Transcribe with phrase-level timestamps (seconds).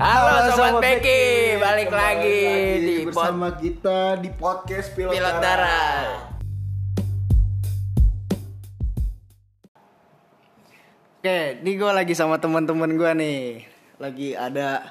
[0.00, 2.40] Halo Sobat Beki, balik lagi
[2.80, 6.08] di pod- bersama kita di podcast Pilot, Pilot Darat.
[11.20, 13.40] Oke, ini gue lagi sama teman-teman gue nih.
[14.00, 14.88] Lagi ada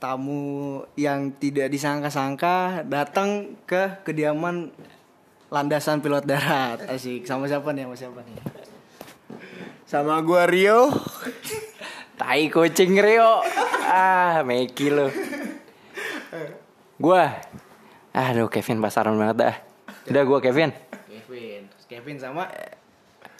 [0.00, 4.72] tamu yang tidak disangka-sangka datang ke kediaman
[5.52, 6.88] landasan pilot darat.
[6.88, 7.28] Asik.
[7.28, 7.84] Sama siapa nih?
[7.84, 8.36] Sama siapa nih?
[9.84, 10.88] Sama gua Rio.
[12.16, 13.44] Tai kucing Rio.
[13.90, 15.10] Ah, Meki lo.
[16.94, 17.34] Gua.
[18.14, 19.56] Aduh, Kevin pasaran banget dah.
[20.06, 20.70] Udah gua Kevin.
[21.10, 21.66] Kevin.
[21.66, 22.46] Terus Kevin sama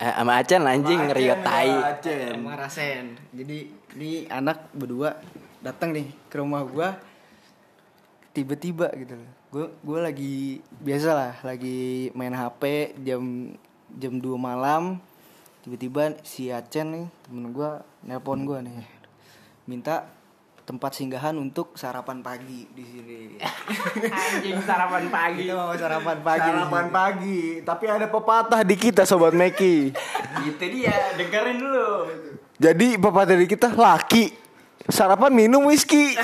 [0.00, 1.77] Eh, sama Acen anjing Rio tai.
[2.00, 3.20] Sama Rasen.
[3.36, 3.68] Jadi
[4.00, 5.20] ini anak berdua
[5.60, 6.88] datang nih ke rumah gue
[8.32, 9.30] tiba-tiba gitu loh.
[9.52, 10.34] Gue gue lagi
[10.80, 13.52] biasa lah, lagi main HP jam
[13.92, 14.96] jam 2 malam.
[15.69, 18.80] Tiba-tiba si Acen nih temen gue nelpon gue nih
[19.69, 20.08] minta
[20.70, 23.42] tempat singgahan untuk sarapan pagi di sini.
[24.22, 25.50] Anjing sarapan pagi.
[25.50, 26.46] Kita mau sarapan pagi.
[26.46, 29.91] Sarapan pagi, tapi ada pepatah di kita sobat Meki.
[30.46, 31.91] Gitu dia, dengerin dulu.
[32.54, 34.30] Jadi pepatah di kita laki
[34.86, 36.14] sarapan minum whisky.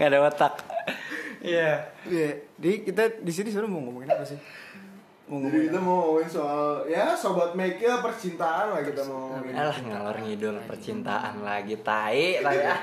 [0.00, 0.56] Gak ada otak.
[1.44, 1.84] Iya.
[2.08, 4.40] Iya, jadi kita di sini sebenarnya mau ngomongin apa sih?
[5.30, 9.30] Mau Jadi ngomongin kita mau ngomongin soal ya sobat Meki lah percintaan lah kita mau
[9.30, 9.54] ngomongin.
[9.54, 12.82] Alah ngalor ngidul percintaan lagi tai tai ah.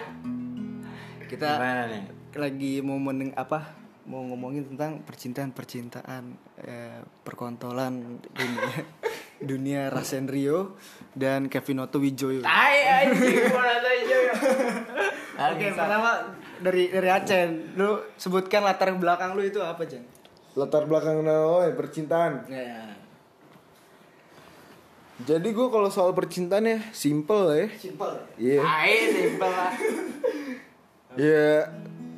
[1.28, 2.04] kita Gimana nih?
[2.40, 3.76] lagi mau meneng apa
[4.08, 8.72] mau ngomongin tentang percintaan percintaan eh, perkontolan dunia
[9.52, 10.80] dunia Rasen Rio
[11.14, 12.42] dan Kevin Otto Wijoyo.
[12.48, 14.34] Tai anjing mana tai joyo.
[15.38, 20.02] Oke, pertama dari dari Acen, lu sebutkan latar belakang lu itu apa, Jen?
[20.58, 22.50] Latar belakang oh, percintaan.
[22.50, 22.98] Ya.
[25.18, 27.68] Jadi gue kalau soal percintaan ya simple ya.
[27.78, 28.14] Simple.
[28.42, 28.62] Iya.
[28.66, 29.74] Tai simpel lah.
[31.18, 31.66] Ya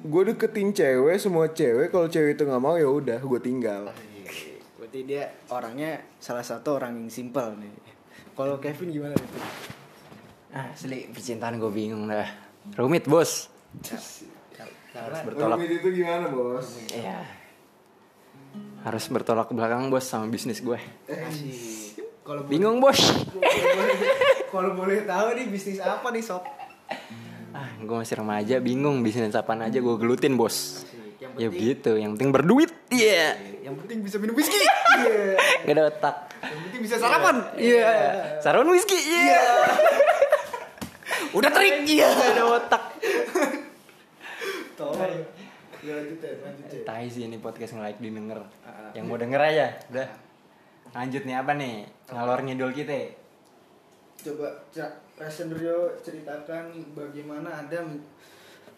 [0.03, 3.95] gue deketin cewek semua cewek kalau cewek itu nggak mau ya udah gue tinggal.
[4.75, 7.71] Berarti dia orangnya salah satu orang yang simple nih.
[8.35, 9.31] Kalau Kevin gimana nih?
[10.51, 12.27] Ah, Asli percintaan gue bingung dah.
[12.75, 13.47] Rumit bos.
[14.91, 15.55] Harus bertolak.
[15.55, 16.67] Rumit itu gimana bos?
[16.91, 17.38] Iya.
[18.79, 20.79] Harus bertolak belakang bos sama bisnis gue.
[22.23, 22.99] Kalau boleh- Bingung bos.
[24.53, 26.45] kalau boleh, tahu nih bisnis apa nih sob?
[27.49, 30.85] Ah, gue masih remaja, bingung bisnis apaan aja gue gelutin bos.
[31.19, 32.71] Yang Ya begitu, yang penting berduit.
[32.89, 33.35] Iya.
[33.61, 34.55] yang penting bisa minum whisky.
[34.55, 35.35] Iya.
[35.67, 36.15] Gak ada otak.
[36.41, 37.35] Yang penting bisa sarapan.
[37.53, 37.91] Iya.
[38.39, 38.97] Sarapan whisky.
[38.97, 39.41] Iya.
[41.37, 41.85] Udah terik.
[41.85, 42.07] Iya.
[42.07, 42.83] Gak ada otak.
[44.73, 45.38] Tolong.
[45.79, 46.81] Ya lanjut ya, lanjut ya.
[46.83, 48.43] Tai sih ini podcast nge-like didengar.
[48.91, 49.67] Yang mau denger aja.
[49.87, 50.09] Udah.
[50.91, 51.75] Lanjut nih apa nih?
[52.11, 53.15] Ngalor ngidul kita.
[54.19, 57.79] Coba Cak Rasen Rio ceritakan bagaimana Anda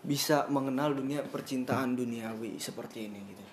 [0.06, 3.46] bisa mengenal dunia percintaan duniawi seperti ini gitu.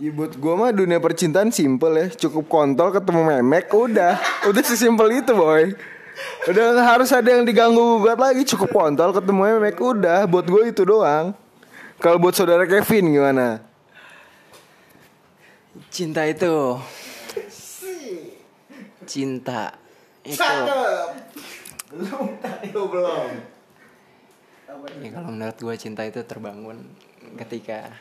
[0.00, 4.16] Ya buat gue mah dunia percintaan simple ya Cukup kontol ketemu memek Udah
[4.48, 5.76] Udah sesimpel itu boy
[6.48, 10.82] Udah harus ada yang diganggu gugat lagi Cukup kontol ketemu memek Udah Buat gue itu
[10.88, 11.36] doang
[12.02, 13.62] Kalau buat saudara Kevin gimana?
[15.86, 16.74] Cinta itu.
[19.06, 19.70] Cinta
[20.26, 20.42] itu.
[21.94, 23.30] Belum tahu belum
[24.98, 26.90] Ya kalau menurut gue cinta itu terbangun
[27.38, 27.94] ketika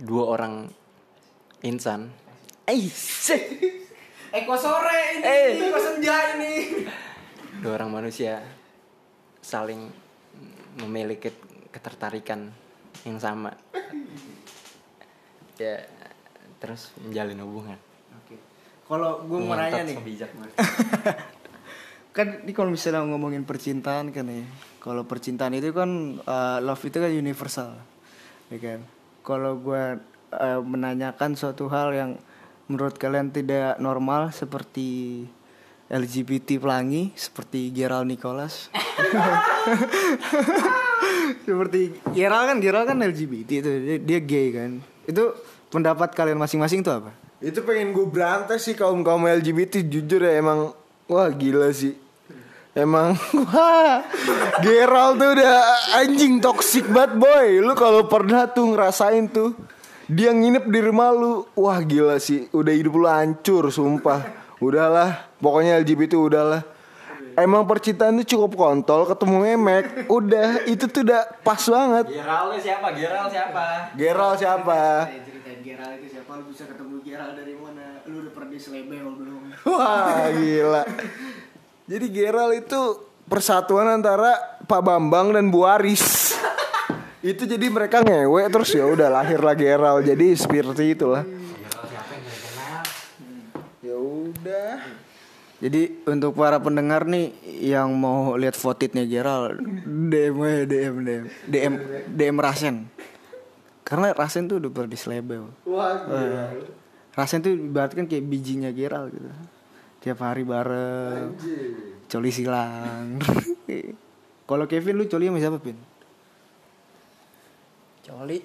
[0.00, 0.72] dua orang
[1.60, 2.08] insan.
[2.64, 2.88] Eh,
[4.32, 5.48] Eko sore ini, Eh.
[5.60, 6.86] Eko senja ini.
[7.60, 8.40] dua orang manusia
[9.44, 9.90] saling
[10.78, 11.34] memiliki
[11.70, 12.50] ketertarikan
[13.04, 13.54] yang sama.
[15.58, 15.86] Ya,
[16.62, 17.78] terus menjalin hubungan.
[18.24, 18.38] Oke.
[18.86, 20.50] Kalau gue mau nanya nih, sebijak gue.
[22.18, 24.42] kan ini kalau misalnya ngomongin percintaan kan ya
[24.82, 27.78] kalau percintaan itu kan uh, love itu kan universal
[28.50, 28.82] ya kan
[29.22, 30.02] kalau gue
[30.34, 32.18] uh, menanyakan suatu hal yang
[32.66, 35.30] menurut kalian tidak normal seperti
[35.86, 38.66] LGBT pelangi seperti Gerald Nicholas
[41.48, 44.70] seperti Gerald kan Gerald kan LGBT itu dia, dia gay kan.
[45.08, 45.32] Itu
[45.72, 47.10] pendapat kalian masing-masing tuh apa?
[47.40, 50.76] Itu pengen gue berantas sih kaum kaum LGBT Jujur ya emang
[51.08, 51.96] Wah gila sih.
[52.76, 53.16] Emang
[53.48, 54.04] Wah
[54.60, 55.54] Gerald tuh udah
[56.04, 57.64] Anjing toxic banget boy.
[57.64, 59.56] Lu kalau pernah tuh ngerasain tuh
[60.04, 62.52] Dia nginep di rumah lu Wah gila sih.
[62.52, 64.28] Udah hidup lu hancur sumpah.
[64.60, 66.77] Udahlah Pokoknya LGBT udahlah
[67.38, 72.88] Emang percintaan tuh cukup kontol ketemu memek Udah itu tuh udah pas banget Gerald siapa?
[72.98, 73.66] Gerald siapa?
[73.94, 74.80] Gerald siapa?
[75.22, 79.06] Ceritain Gerald itu siapa lu bisa ketemu Gerald dari mana lu udah pernah di selebel
[79.14, 80.82] belum Wah gila
[81.88, 82.80] Jadi Geral itu
[83.28, 86.36] persatuan antara Pak Bambang dan Bu Aris.
[87.18, 90.04] itu jadi mereka ngewe terus ya udah lahirlah Geral.
[90.04, 91.24] Jadi seperti itulah.
[93.80, 94.97] Ya udah.
[95.58, 101.74] Jadi untuk para pendengar nih yang mau lihat fotitnya Gerald, DM aja, DM DM DM
[102.14, 102.86] DM Rasen.
[103.82, 105.50] Karena Rasen tuh udah pernah diselebel.
[105.66, 106.62] Wah, Eh,
[107.10, 109.26] Rasen tuh ibaratkan kayak bijinya Gerald gitu.
[109.98, 111.34] Tiap hari bareng.
[112.06, 113.18] Coli silang.
[114.48, 115.76] Kalau Kevin lu coli sama siapa, Pin?
[118.06, 118.38] Coli.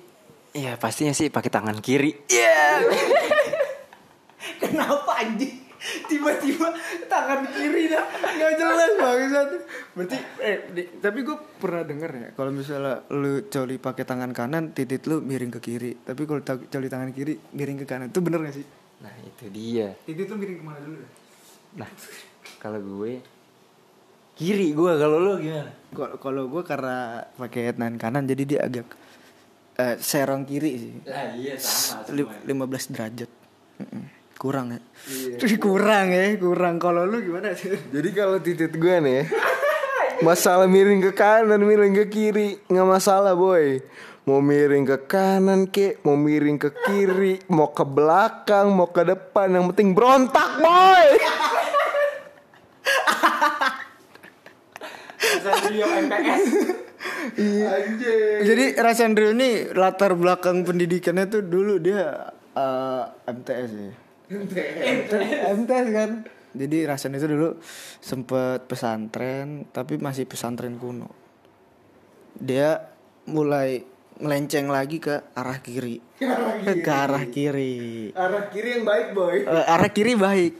[0.53, 2.25] Iya pastinya sih pakai tangan kiri.
[2.27, 2.81] Iya.
[4.65, 5.62] Kenapa anjing?
[5.83, 6.71] Tiba-tiba
[7.05, 9.47] tangan kiri dah nggak jelas banget.
[9.93, 14.71] Berarti eh di- tapi gue pernah denger ya kalau misalnya lu coli pakai tangan kanan
[14.71, 15.91] titik lu miring ke kiri.
[15.97, 18.07] Tapi kalau coli tangan kiri miring ke kanan.
[18.07, 18.65] Itu bener gak sih?
[18.99, 19.91] Nah itu dia.
[20.01, 21.03] Titik lu miring ke mana dulu?
[21.73, 21.89] Nah
[22.57, 23.19] kalau gue
[24.33, 25.71] kiri gue kalau lu gimana?
[25.89, 26.97] Kalau kalau gue karena
[27.33, 28.87] pakai tangan kanan jadi dia agak
[29.75, 30.93] eh, serong kiri sih.
[31.03, 32.07] Lah iya sama.
[32.09, 33.29] Li- 15 derajat.
[34.43, 34.79] Kurang ya.
[35.55, 36.75] kurang ya, kurang.
[36.75, 37.79] Kalau lu gimana sih?
[37.95, 39.23] Jadi kalau titik gue nih
[40.19, 43.79] Masalah miring ke kanan Miring ke kiri nggak masalah boy.
[44.27, 49.47] Mau miring ke kanan ke Mau miring ke kiri Mau ke belakang Mau ke depan.
[49.47, 51.07] Yang penting berontak boy.
[57.63, 58.39] Anjing.
[58.43, 62.27] Jadi Rasandro ini latar belakang pendidikannya tuh dulu dia
[62.59, 64.03] eh, MTS ya.
[64.29, 66.11] MTS kan.
[66.53, 67.57] Jadi Rasan itu dulu
[67.97, 71.09] sempet pesantren tapi masih pesantren kuno.
[72.37, 72.77] Dia
[73.25, 73.81] mulai
[74.21, 75.97] melenceng lagi ke arah kiri.
[76.63, 78.13] ke arah kiri.
[78.13, 80.53] Arah kiri yang baik boy Eh, arah kiri baik.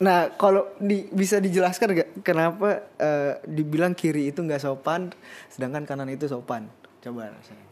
[0.00, 5.12] Nah, kalau di, bisa dijelaskan gak kenapa eh, dibilang kiri itu nggak sopan,
[5.52, 6.68] sedangkan kanan itu sopan?
[7.04, 7.68] Coba rasanya.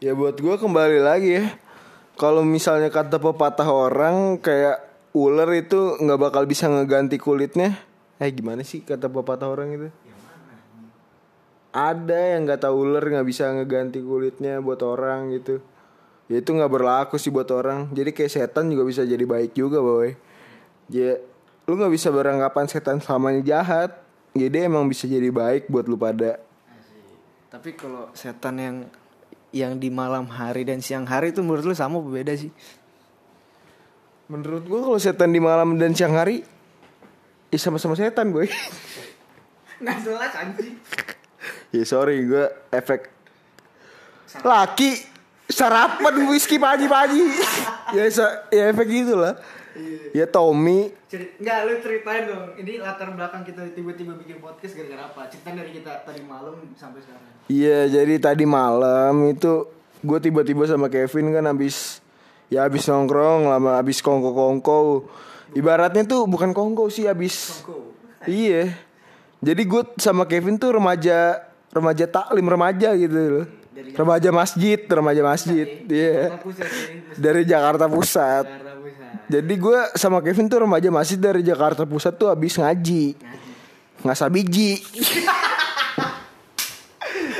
[0.00, 1.44] Ya buat gue kembali lagi ya
[2.14, 7.78] Kalau misalnya kata pepatah orang Kayak ular itu nggak bakal bisa ngeganti kulitnya.
[8.18, 9.88] Eh gimana sih kata pepatah orang itu?
[11.74, 15.62] Ada yang nggak tahu ular nggak bisa ngeganti kulitnya buat orang gitu.
[16.26, 17.90] Ya itu nggak berlaku sih buat orang.
[17.94, 20.14] Jadi kayak setan juga bisa jadi baik juga boy.
[20.90, 21.18] Ya
[21.66, 24.02] lu nggak bisa beranggapan setan selamanya jahat.
[24.34, 26.42] Jadi emang bisa jadi baik buat lu pada.
[27.54, 28.76] Tapi kalau setan yang
[29.54, 32.50] yang di malam hari dan siang hari itu menurut lu sama apa beda sih?
[34.26, 36.42] Menurut gua kalau setan di malam dan siang hari
[37.48, 38.50] Ya sama-sama setan boy
[39.84, 40.74] Nggak jelas anjing.
[41.70, 43.14] Ya sorry gua efek
[44.42, 45.06] Laki
[45.44, 47.20] Sarapan whisky pagi-pagi
[47.96, 49.38] ya, sa- ya efek gitu lah
[50.14, 50.94] Ya Tommy.
[51.10, 52.54] Enggak, lu ceritain dong.
[52.58, 55.26] Ini latar belakang kita tiba-tiba bikin podcast gara-gara apa?
[55.26, 57.22] Cerita dari kita tadi malam sampai sekarang.
[57.44, 59.68] Iya jadi tadi malam itu
[60.04, 62.00] Gue tiba-tiba sama Kevin kan habis
[62.52, 65.08] Ya habis nongkrong lama habis kongko-kongko.
[65.56, 67.64] Ibaratnya tuh bukan kongko sih habis
[68.24, 68.72] Iya.
[69.44, 71.40] Jadi gue sama Kevin tuh remaja
[71.74, 73.46] Remaja taklim remaja gitu loh.
[73.74, 76.38] Remaja masjid Remaja masjid Iya.
[77.16, 78.46] Dari Jakarta Pusat
[79.34, 83.18] Jadi gue sama Kevin tuh remaja masjid dari Jakarta Pusat tuh habis ngaji
[84.06, 84.78] Ngasah biji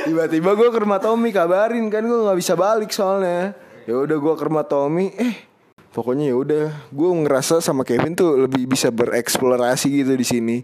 [0.05, 3.57] Tiba-tiba gue ke rumah Tommy kabarin kan gue nggak bisa balik soalnya.
[3.89, 5.49] Ya udah gue ke rumah Tommy, eh
[5.89, 10.57] pokoknya ya udah gue ngerasa sama Kevin tuh lebih bisa bereksplorasi gitu di sini.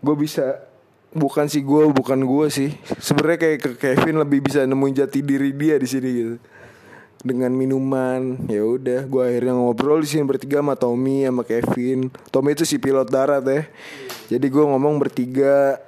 [0.00, 0.64] Gue bisa
[1.12, 2.72] bukan sih gue bukan gue sih.
[2.96, 6.34] Sebenarnya kayak ke Kevin lebih bisa nemuin jati diri dia di sini gitu.
[7.18, 12.14] Dengan minuman, ya udah gue akhirnya ngobrol di sini bertiga sama Tommy sama Kevin.
[12.30, 13.66] Tommy itu si pilot darat ya.
[14.30, 15.82] Jadi gue ngomong bertiga.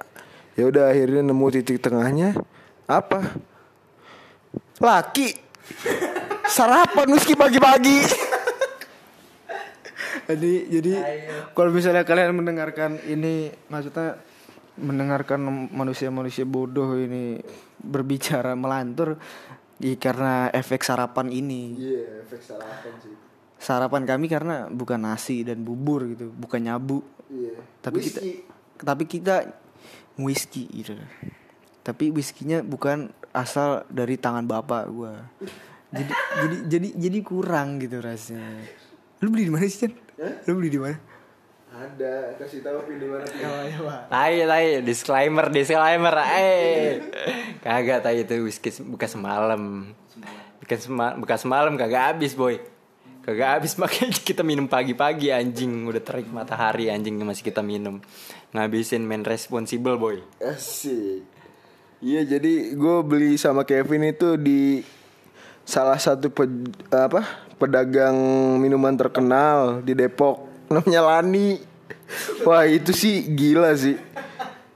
[0.59, 2.35] Ya udah akhirnya nemu titik tengahnya
[2.83, 3.39] apa?
[4.83, 5.31] Laki.
[6.51, 8.03] Sarapan meski pagi-pagi.
[10.27, 10.93] Jadi jadi
[11.55, 14.19] kalau misalnya kalian mendengarkan ini maksudnya
[14.79, 17.39] mendengarkan manusia-manusia bodoh ini
[17.79, 19.19] berbicara melantur
[19.81, 21.75] ya karena efek sarapan ini.
[21.75, 23.15] Iya, efek sarapan sih.
[23.61, 27.01] Sarapan kami karena bukan nasi dan bubur gitu, bukan nyabu.
[27.29, 27.57] Iya.
[27.81, 28.19] Tapi kita
[28.81, 29.35] tapi kita
[30.21, 30.97] whisky gitu.
[31.81, 35.17] Tapi whiskynya bukan asal dari tangan bapak gua.
[35.91, 38.63] Jadi jadi jadi jadi kurang gitu rasanya.
[39.19, 39.91] Lu beli di mana sih, Chan?
[40.47, 40.95] Lu beli di mana?
[41.71, 43.79] Ada, kasih tahu pilih mana pilih.
[44.11, 46.99] Tai tai disclaimer disclaimer eh.
[47.63, 49.61] Kagak tai itu whisky bukan semalam.
[50.59, 52.59] Bukan semalam bukan semalam kagak habis boy.
[53.23, 55.87] Kagak habis makanya kita minum pagi-pagi anjing.
[55.87, 58.03] Udah terik matahari anjing masih kita minum.
[58.51, 60.19] Ngabisin main responsible boy.
[60.43, 61.23] Asik.
[62.03, 64.83] Iya jadi gue beli sama Kevin itu di
[65.63, 67.23] salah satu pe- apa
[67.55, 68.17] pedagang
[68.59, 71.59] minuman terkenal di Depok namanya Lani.
[72.43, 73.95] Wah itu sih gila sih.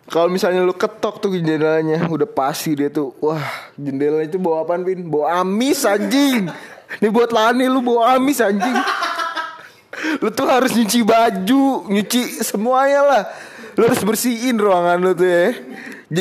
[0.06, 3.42] Kalau misalnya lu ketok tuh jendelanya udah pasti dia tuh wah
[3.74, 5.02] jendelanya itu bawa apaan Pin?
[5.10, 6.48] Bawa amis anjing.
[7.02, 8.78] Ini buat Lani lu bawa amis anjing.
[10.22, 13.24] Lu tuh harus nyuci baju, nyuci semuanya lah.
[13.76, 15.52] Lu harus bersihin ruangan lu tuh ya.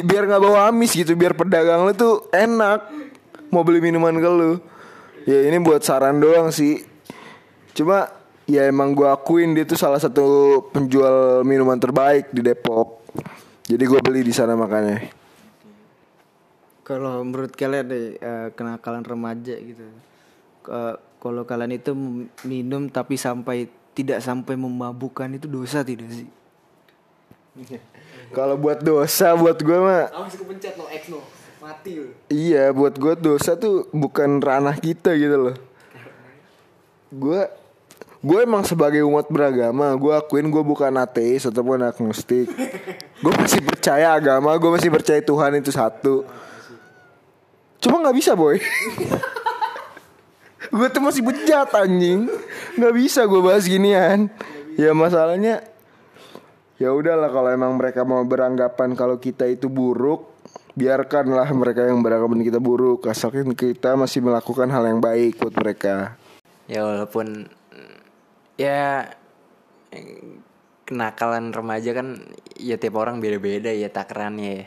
[0.02, 2.88] Biar nggak bawa amis gitu, biar pedagang lu tuh enak
[3.52, 4.58] mau beli minuman ke lu.
[5.28, 6.82] Ya ini buat saran doang sih.
[7.76, 8.08] Cuma
[8.44, 13.04] ya emang gua akuin dia tuh salah satu penjual minuman terbaik di Depok.
[13.64, 15.08] Jadi gue beli di sana makanya.
[16.84, 19.88] Kalau menurut kalian deh eh, kenakalan remaja gitu.
[21.24, 21.96] Kalau kalian itu
[22.44, 26.28] minum tapi sampai tidak sampai memabukkan itu dosa tidak sih?
[28.36, 31.24] Kalau buat dosa buat gue mah Langsung kepencet no X no.
[31.64, 32.12] Mati lu.
[32.28, 35.56] Iya buat gue dosa tuh bukan ranah kita gitu loh
[37.08, 37.48] Gue
[38.24, 42.48] Gue emang sebagai umat beragama Gue akuin gue bukan ateis ataupun agnostik.
[43.20, 46.24] Gue masih percaya agama Gue masih percaya Tuhan itu satu.
[47.84, 48.56] Cuma gak bisa boy.
[50.74, 52.32] Gue tuh masih bejat anjing.
[52.80, 54.32] Gak bisa gue bahas ginian.
[54.80, 55.60] Ya masalahnya
[56.74, 60.26] Ya udahlah kalau emang mereka mau beranggapan kalau kita itu buruk,
[60.74, 66.18] biarkanlah mereka yang beranggapan kita buruk, asalkan kita masih melakukan hal yang baik buat mereka.
[66.66, 67.46] ya walaupun
[68.54, 69.08] ya
[70.84, 72.20] kenakalan remaja kan
[72.60, 74.66] ya tiap orang beda-beda ya takarannya ya.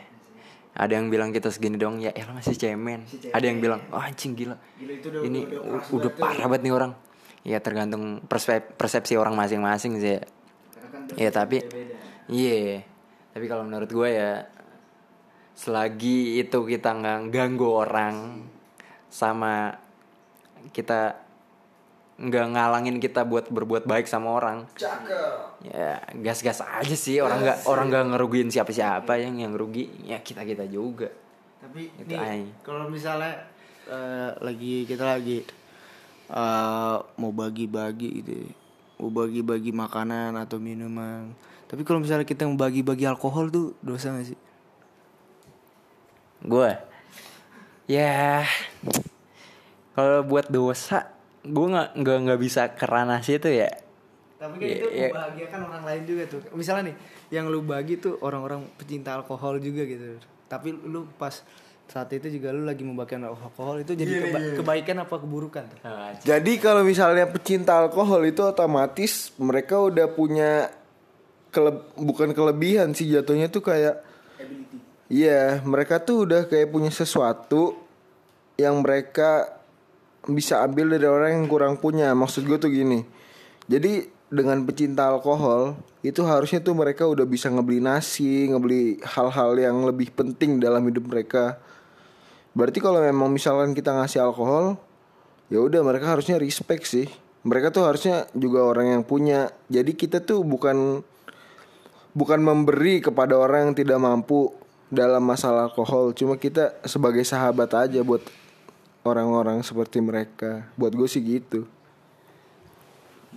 [0.78, 3.02] Ada yang bilang kita segini dong ya elah masih cemen.
[3.34, 4.58] Ada yang bilang oh anjing gila.
[5.26, 6.94] Ini u- udah parah banget nih orang.
[7.42, 10.22] Ya tergantung persep- persepsi orang masing-masing sih ya.
[11.18, 11.66] Ya tapi
[12.30, 12.86] iya.
[13.34, 14.46] Tapi kalau menurut gue ya
[15.58, 18.46] selagi itu kita nggak ganggu orang
[19.10, 19.74] sama
[20.70, 21.18] kita
[22.18, 24.66] nggak ngalangin kita buat berbuat baik sama orang.
[25.62, 27.22] Ya gas-gas aja sih.
[27.22, 29.90] Orang nggak orang nggak ngerugiin siapa-siapa yang yang rugi.
[30.06, 31.14] Ya kita kita juga.
[31.62, 32.16] Tapi Itu
[32.66, 33.48] kalau misalnya
[33.86, 35.46] eh, lagi kita lagi
[36.30, 38.52] eh, mau bagi-bagi gitu, ya.
[39.02, 41.32] mau bagi-bagi makanan atau minuman.
[41.68, 44.40] Tapi kalau misalnya kita mau bagi-bagi alkohol tuh dosa gak sih?
[46.46, 46.70] gue
[47.90, 48.46] ya
[49.98, 51.17] kalau buat dosa
[51.48, 53.72] gue nggak nggak nggak bisa kerana situ ya
[54.38, 55.10] Tapi kan itu Iya, iya.
[55.10, 56.42] membahagiakan orang lain juga tuh.
[56.54, 56.96] Misalnya nih,
[57.32, 60.22] yang lu bagi tuh orang-orang pecinta alkohol juga gitu.
[60.46, 61.34] Tapi lu pas
[61.84, 65.80] saat itu juga lu lagi membagikan alkohol itu jadi keba- kebaikan apa keburukan tuh?
[66.22, 70.70] Jadi kalau misalnya pecinta alkohol itu otomatis mereka udah punya
[71.50, 74.06] kele- bukan kelebihan sih jatuhnya tuh kayak
[75.08, 77.80] Iya, mereka tuh udah kayak punya sesuatu
[78.54, 79.57] yang mereka
[80.32, 82.12] bisa ambil dari orang yang kurang punya.
[82.12, 83.04] Maksud gue tuh gini.
[83.68, 89.78] Jadi dengan pecinta alkohol itu harusnya tuh mereka udah bisa ngebeli nasi, ngebeli hal-hal yang
[89.88, 91.60] lebih penting dalam hidup mereka.
[92.52, 94.80] Berarti kalau memang misalkan kita ngasih alkohol,
[95.48, 97.08] ya udah mereka harusnya respect sih.
[97.48, 99.54] Mereka tuh harusnya juga orang yang punya.
[99.72, 101.00] Jadi kita tuh bukan
[102.18, 104.52] bukan memberi kepada orang yang tidak mampu
[104.92, 106.12] dalam masalah alkohol.
[106.18, 108.24] Cuma kita sebagai sahabat aja buat
[109.08, 110.68] orang-orang seperti mereka.
[110.76, 111.64] Buat gue sih gitu.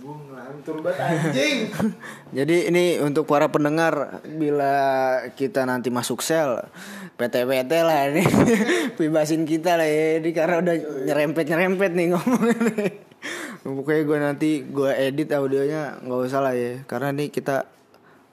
[0.01, 1.59] Gue ngelantur banget anjing.
[2.37, 4.75] Jadi ini untuk para pendengar bila
[5.39, 6.67] kita nanti masuk sel
[7.21, 8.25] PT-PT lah ini
[8.97, 10.75] bebasin kita lah ya ini karena udah
[11.05, 12.57] nyerempet-nyerempet nih ngomongnya
[13.61, 17.69] Pokoknya gue nanti gue edit audionya nggak usah lah ya karena nih kita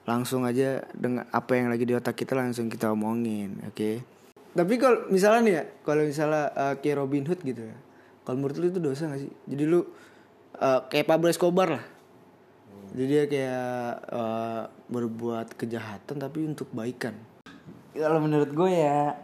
[0.09, 4.01] langsung aja dengan apa yang lagi di otak kita langsung kita omongin oke
[4.53, 7.77] tapi kalau misalnya nih ya kalau misalnya eh, kayak Robin Hood gitu ya
[8.25, 9.85] kalau menurut lu itu dosa gak sih jadi lu
[10.57, 11.85] eh, kayak Pablo Escobar lah
[12.93, 17.13] jadi dia kayak eh, berbuat kejahatan tapi untuk baikan.
[17.93, 19.17] kalau menurut gue ya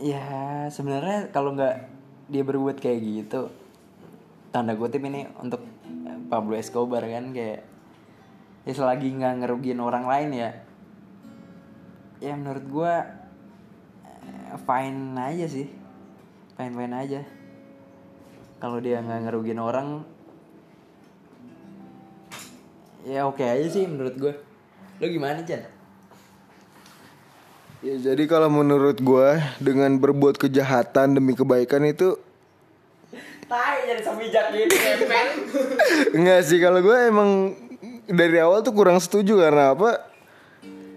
[0.00, 0.24] ya
[0.72, 1.76] sebenarnya kalau nggak
[2.32, 3.52] dia berbuat kayak gitu
[4.54, 5.60] tanda kutip ini untuk
[6.30, 7.66] Pablo Escobar kan kayak
[8.64, 10.50] ya selagi nggak ngerugiin orang lain ya
[12.24, 12.94] ya menurut gue
[14.60, 15.66] fine aja sih
[16.54, 17.20] fine fine aja
[18.62, 20.06] kalau dia nggak ngerugiin orang
[23.04, 24.34] ya oke aja sih menurut gue
[25.02, 25.66] lo gimana Chan?
[27.84, 29.28] Ya jadi kalau menurut gue
[29.60, 32.16] dengan berbuat kejahatan demi kebaikan itu
[33.44, 35.28] Tai jadi semijak ngepet.
[36.16, 37.52] Enggak sih kalau gue emang
[38.08, 40.00] dari awal tuh kurang setuju karena apa?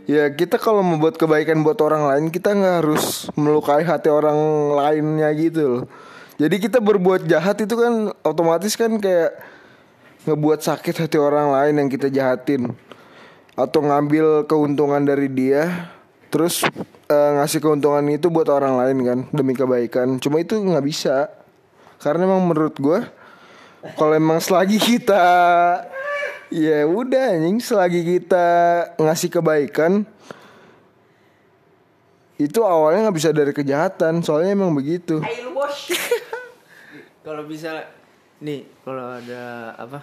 [0.07, 4.39] Ya kita kalau membuat kebaikan buat orang lain kita nggak harus melukai hati orang
[4.71, 5.83] lainnya gitu loh.
[6.39, 9.35] Jadi kita berbuat jahat itu kan otomatis kan kayak
[10.23, 12.71] ngebuat sakit hati orang lain yang kita jahatin
[13.59, 15.91] atau ngambil keuntungan dari dia
[16.31, 16.63] terus
[17.11, 20.23] eh, ngasih keuntungan itu buat orang lain kan demi kebaikan.
[20.23, 21.27] Cuma itu nggak bisa
[21.99, 22.99] karena emang menurut gue
[23.99, 25.19] kalau emang selagi kita
[26.49, 28.47] ya udah anjing selagi kita
[28.95, 30.07] ngasih kebaikan
[32.37, 35.89] itu awalnya nggak bisa dari kejahatan soalnya emang begitu Ayo lu bos.
[37.27, 37.83] Kalau bisa
[38.39, 39.99] nih, kalau ada apa?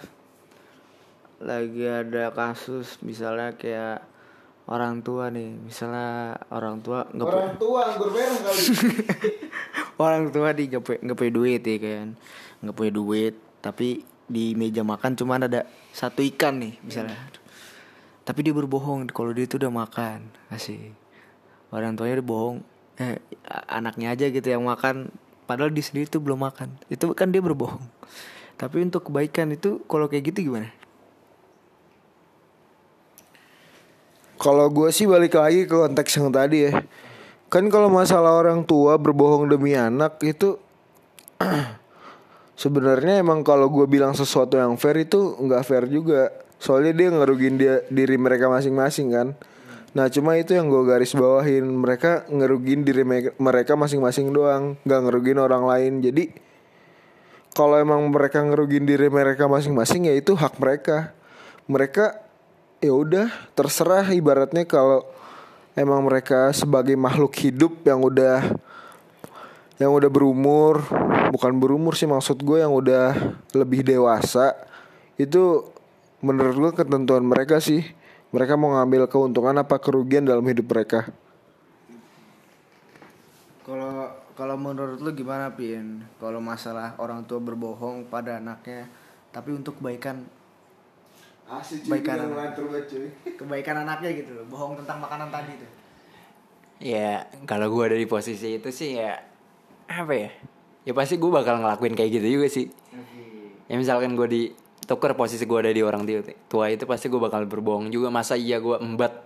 [1.41, 4.05] Lagi ada kasus misalnya kayak
[4.69, 8.61] orang tua nih, misalnya orang tua nggak pu- tua anggur merah kali
[10.05, 12.07] orang tua di nggak punya duit ya kan,
[12.61, 17.17] nggak punya duit, tapi di meja makan cuma ada satu ikan nih misalnya.
[18.25, 20.97] Tapi dia berbohong kalau dia itu udah makan, asik.
[21.69, 22.57] Orang tuanya udah bohong,
[22.97, 23.21] eh
[23.69, 25.13] anaknya aja gitu yang makan,
[25.45, 26.73] padahal di sendiri tuh belum makan.
[26.89, 27.85] Itu kan dia berbohong.
[28.57, 30.73] Tapi untuk kebaikan itu kalau kayak gitu gimana?
[34.41, 36.81] Kalau gue sih balik lagi ke konteks yang tadi ya.
[37.51, 40.57] Kan kalau masalah orang tua berbohong demi anak itu
[42.55, 46.31] sebenarnya emang kalau gue bilang sesuatu yang fair itu nggak fair juga.
[46.55, 49.27] Soalnya dia ngerugiin dia diri mereka masing-masing kan.
[49.95, 55.01] Nah cuma itu yang gue garis bawahin mereka ngerugiin diri me- mereka masing-masing doang, nggak
[55.07, 56.03] ngerugiin orang lain.
[56.03, 56.35] Jadi
[57.55, 61.15] kalau emang mereka ngerugiin diri mereka masing-masing ya itu hak mereka.
[61.71, 62.19] Mereka
[62.83, 65.07] ya udah terserah ibaratnya kalau
[65.75, 68.51] emang mereka sebagai makhluk hidup yang udah
[69.81, 70.83] yang udah berumur
[71.35, 73.11] bukan berumur sih maksud gue yang udah
[73.51, 74.55] lebih dewasa
[75.19, 75.67] itu
[76.23, 77.83] menurut gue ketentuan mereka sih
[78.31, 81.11] mereka mau ngambil keuntungan apa kerugian dalam hidup mereka
[83.65, 86.05] Kalau kalau menurut lu gimana Pin?
[86.21, 88.85] Kalau masalah orang tua berbohong pada anaknya,
[89.33, 90.21] tapi untuk kebaikan
[91.45, 92.25] Asik Baikan
[92.89, 93.09] cuy.
[93.41, 95.71] kebaikan anaknya gitu loh, bohong tentang makanan tadi tuh.
[96.77, 99.17] Ya kalau gue ada di posisi itu sih ya
[99.89, 100.29] apa ya?
[100.85, 102.67] Ya pasti gue bakal ngelakuin kayak gitu juga sih.
[103.65, 104.41] Ya misalkan gue di
[104.85, 108.13] tuker posisi gue ada di orang tua, tua itu pasti gue bakal berbohong juga.
[108.13, 109.25] Masa iya gue embat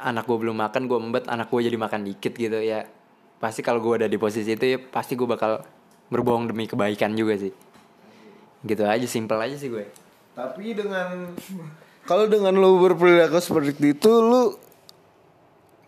[0.00, 2.88] anak gue belum makan gue embat anak gue jadi makan dikit gitu ya.
[3.36, 5.60] Pasti kalau gue ada di posisi itu ya pasti gue bakal
[6.08, 7.52] berbohong demi kebaikan juga sih.
[8.64, 9.84] Gitu aja simple aja sih gue.
[10.32, 11.36] Tapi dengan
[12.08, 14.56] kalau dengan lu berperilaku seperti itu lu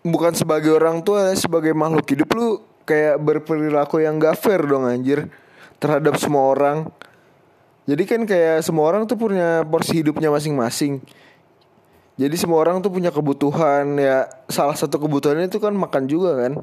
[0.03, 5.31] bukan sebagai orang tua sebagai makhluk hidup lu kayak berperilaku yang gak fair dong anjir
[5.79, 6.79] terhadap semua orang.
[7.83, 11.03] Jadi kan kayak semua orang tuh punya porsi hidupnya masing-masing.
[12.15, 16.63] Jadi semua orang tuh punya kebutuhan ya salah satu kebutuhannya itu kan makan juga kan.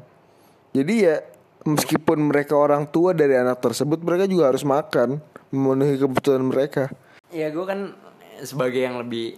[0.72, 1.20] Jadi ya
[1.68, 5.20] meskipun mereka orang tua dari anak tersebut mereka juga harus makan
[5.52, 6.88] memenuhi kebutuhan mereka.
[7.28, 7.92] Ya gue kan
[8.40, 9.36] sebagai yang lebih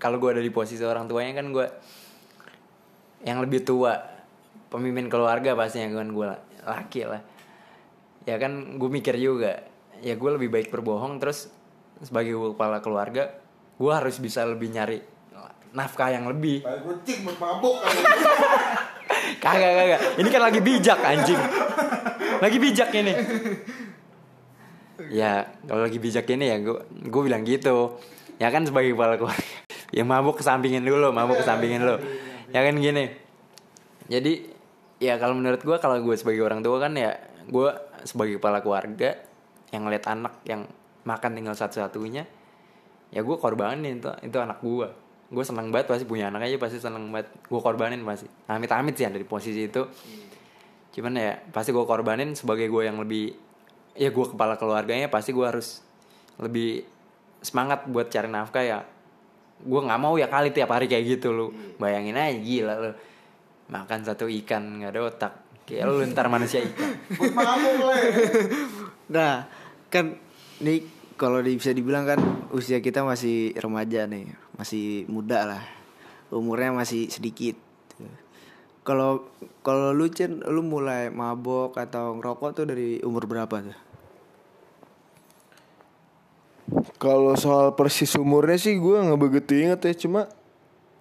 [0.00, 1.66] kalau gue ada di posisi orang tuanya kan gue
[3.24, 4.00] yang lebih tua
[4.72, 6.26] pemimpin keluarga pastinya kan gue
[6.64, 7.22] laki lah.
[8.24, 9.64] Ya kan gue mikir juga
[10.00, 11.52] ya gue lebih baik berbohong terus
[12.00, 13.36] sebagai kepala keluarga
[13.76, 15.00] gue harus bisa lebih nyari
[15.76, 16.64] nafkah yang lebih.
[16.64, 17.80] Kucing mabuk
[19.44, 20.00] kagak kagak.
[20.18, 21.40] Ini kan lagi bijak anjing.
[22.40, 23.12] Lagi bijak ini.
[25.10, 28.00] Ya kalau lagi bijak ini ya gue gue bilang gitu.
[28.40, 29.44] Ya kan sebagai kepala keluarga
[29.90, 31.98] ya mabuk kesampingin dulu mabuk kesampingin dulu
[32.50, 33.04] ya kan gini.
[34.10, 34.32] Jadi
[35.00, 37.68] ya kalau menurut gue kalau gue sebagai orang tua kan ya gue
[38.04, 39.16] sebagai kepala keluarga
[39.70, 40.66] yang ngeliat anak yang
[41.06, 42.28] makan tinggal satu-satunya
[43.10, 44.88] ya gue korbanin itu itu anak gue
[45.30, 47.30] gue seneng banget pasti punya anak aja pasti seneng banget.
[47.46, 48.26] Gue korbanin pasti.
[48.50, 49.86] Amit-amit sih ada di posisi itu.
[50.90, 53.30] Cuman ya pasti gue korbanin sebagai gue yang lebih
[53.94, 55.86] ya gue kepala keluarganya pasti gue harus
[56.42, 56.82] lebih
[57.40, 58.78] semangat buat cari nafkah ya
[59.60, 61.46] gue nggak mau ya kali tiap hari kayak gitu lu
[61.76, 62.90] bayangin aja gila lu
[63.70, 65.32] makan satu ikan nggak ada otak
[65.68, 66.90] kayak lu ntar manusia ikan
[69.10, 69.50] Nah,
[69.90, 70.14] kan
[70.62, 70.86] nih
[71.18, 72.22] kalau bisa dibilang kan
[72.54, 75.62] usia kita masih remaja nih, masih muda lah.
[76.30, 77.58] Umurnya masih sedikit.
[78.86, 79.26] Kalau
[79.66, 83.89] kalau lu Cen, lu mulai mabok atau ngerokok tuh dari umur berapa tuh?
[87.00, 90.30] Kalau soal persis umurnya sih gue nggak begitu inget ya cuma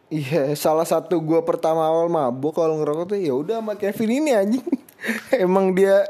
[0.09, 4.31] Iya salah satu gue pertama awal mabuk kalau ngerokok tuh ya udah sama Kevin ini
[4.33, 4.65] anjing.
[5.45, 6.01] Emang dia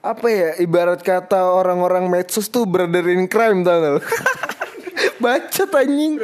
[0.00, 4.00] apa ya ibarat kata orang-orang medsos tuh brother in crime tau gak?
[5.22, 6.16] Bacot anjing.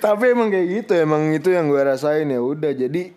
[0.00, 2.72] Tapi emang kayak gitu Emang itu yang gue rasain ya udah.
[2.72, 3.12] Jadi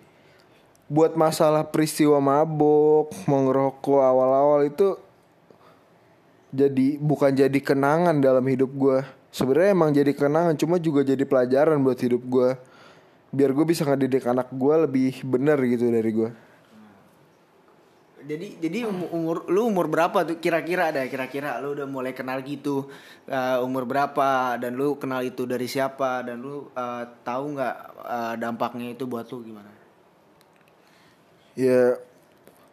[0.92, 5.00] Buat masalah peristiwa mabok Mau ngerokok awal-awal itu
[6.54, 9.02] Jadi Bukan jadi kenangan dalam hidup gue
[9.34, 12.50] Sebenarnya emang jadi kenangan Cuma juga jadi pelajaran buat hidup gue
[13.34, 16.30] Biar gue bisa ngedidik anak gue Lebih bener gitu dari gue
[18.24, 20.40] Jadi jadi umur, lu umur berapa tuh?
[20.40, 22.88] Kira-kira ada kira-kira lu udah mulai kenal gitu.
[23.28, 24.56] Uh, umur berapa?
[24.56, 26.24] Dan lu kenal itu dari siapa?
[26.24, 29.68] Dan lu uh, tahu nggak uh, dampaknya itu buat lu gimana?
[31.60, 32.00] Ya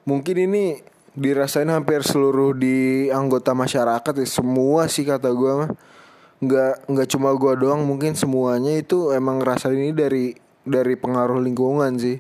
[0.07, 0.81] mungkin ini
[1.15, 5.71] dirasain hampir seluruh di anggota masyarakat ya semua sih kata gue mah.
[6.41, 10.33] Nggak nggak cuma gue doang mungkin semuanya itu emang ngerasain ini dari
[10.65, 12.17] dari pengaruh lingkungan sih.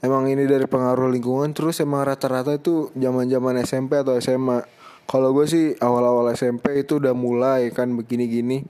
[0.00, 4.64] Emang ini dari pengaruh lingkungan terus emang rata-rata itu zaman zaman SMP atau SMA
[5.04, 8.64] kalau gue sih awal-awal SMP itu udah mulai kan begini-gini.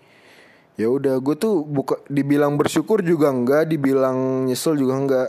[0.81, 5.29] Ya udah gue tuh buka dibilang bersyukur juga enggak dibilang nyesel juga enggak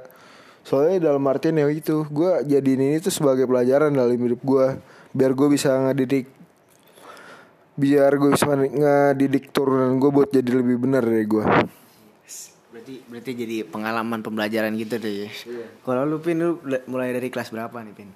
[0.62, 4.65] soalnya dalam artian ya itu gue jadiin ini tuh sebagai pelajaran dalam hidup gue
[5.12, 6.30] biar gue bisa ngedidik
[7.76, 11.45] biar gue bisa ngedidik turunan gue buat jadi lebih benar dari gue
[12.71, 15.28] Berarti berarti jadi pengalaman pembelajaran gitu deh.
[15.28, 15.30] ya.
[15.86, 16.58] Kalau lu Pin lu
[16.89, 18.10] mulai dari kelas berapa nih Pin?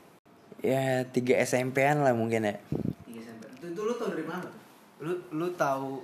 [0.66, 1.14] Ya 3
[1.46, 2.56] SMP-an lah mungkin ya
[3.06, 3.46] Iya SMP.
[3.62, 4.42] Itu, itu lu tau dari mana?
[4.42, 4.56] tuh?
[5.06, 6.02] Lu lu tahu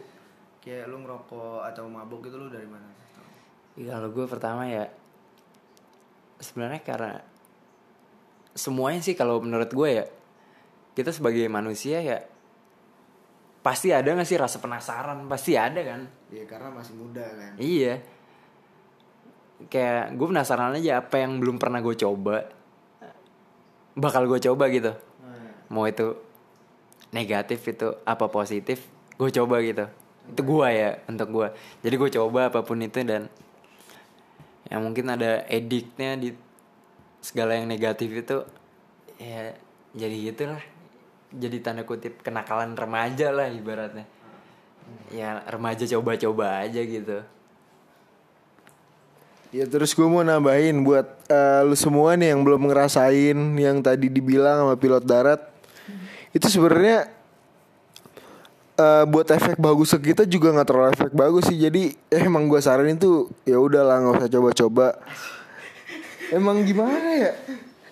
[0.61, 2.85] kayak lu ngerokok atau mabuk gitu lu dari mana?
[3.79, 4.93] Ya, kalau gue pertama ya
[6.41, 7.21] sebenarnya karena
[8.51, 10.05] semuanya sih kalau menurut gue ya
[10.91, 12.19] kita sebagai manusia ya
[13.61, 15.29] pasti ada gak sih rasa penasaran?
[15.29, 16.09] Pasti ada kan?
[16.33, 17.53] Iya karena masih muda kan.
[17.61, 18.01] iya.
[19.69, 22.49] Kayak gue penasaran aja apa yang belum pernah gue coba
[23.95, 24.91] bakal gue coba gitu.
[25.71, 26.17] Mau itu
[27.11, 29.85] negatif itu apa positif gue coba gitu.
[30.25, 31.47] Itu gue ya untuk gue.
[31.85, 33.29] Jadi gue coba apa pun itu dan
[34.71, 36.31] ya mungkin ada ediknya di
[37.19, 38.37] segala yang negatif itu
[39.19, 39.51] ya
[39.91, 40.63] jadi gitulah.
[41.31, 44.07] Jadi tanda kutip kenakalan remaja lah ibaratnya.
[45.11, 47.23] Ya remaja coba-coba aja gitu.
[49.51, 54.07] Ya terus gue mau nambahin buat eh, lu semua nih yang belum ngerasain yang tadi
[54.07, 55.41] dibilang sama pilot darat.
[56.31, 57.11] Itu sebenarnya
[58.81, 61.57] eh, buat efek bagus ke kita juga nggak terlalu efek bagus sih.
[61.61, 61.93] Jadi
[62.25, 64.87] emang gue saranin tuh ya udahlah nggak usah coba-coba.
[66.33, 67.31] Emang gimana ya?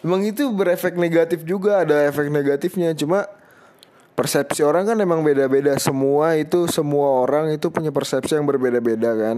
[0.02, 2.96] Emang itu berefek negatif juga ada efek negatifnya.
[2.96, 3.28] Cuma
[4.16, 5.76] persepsi orang kan emang beda-beda.
[5.78, 9.38] Semua itu semua orang itu punya persepsi yang berbeda-beda kan.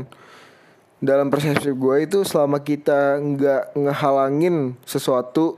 [1.01, 5.57] Dalam persepsi gue itu selama kita nggak ngehalangin sesuatu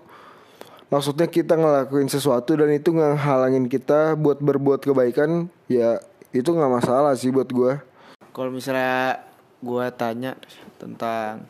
[0.94, 5.98] maksudnya kita ngelakuin sesuatu dan itu ngehalangin kita buat berbuat kebaikan ya
[6.30, 7.82] itu nggak masalah sih buat gue
[8.30, 9.26] Kalau misalnya
[9.62, 10.38] gua tanya
[10.78, 11.50] tentang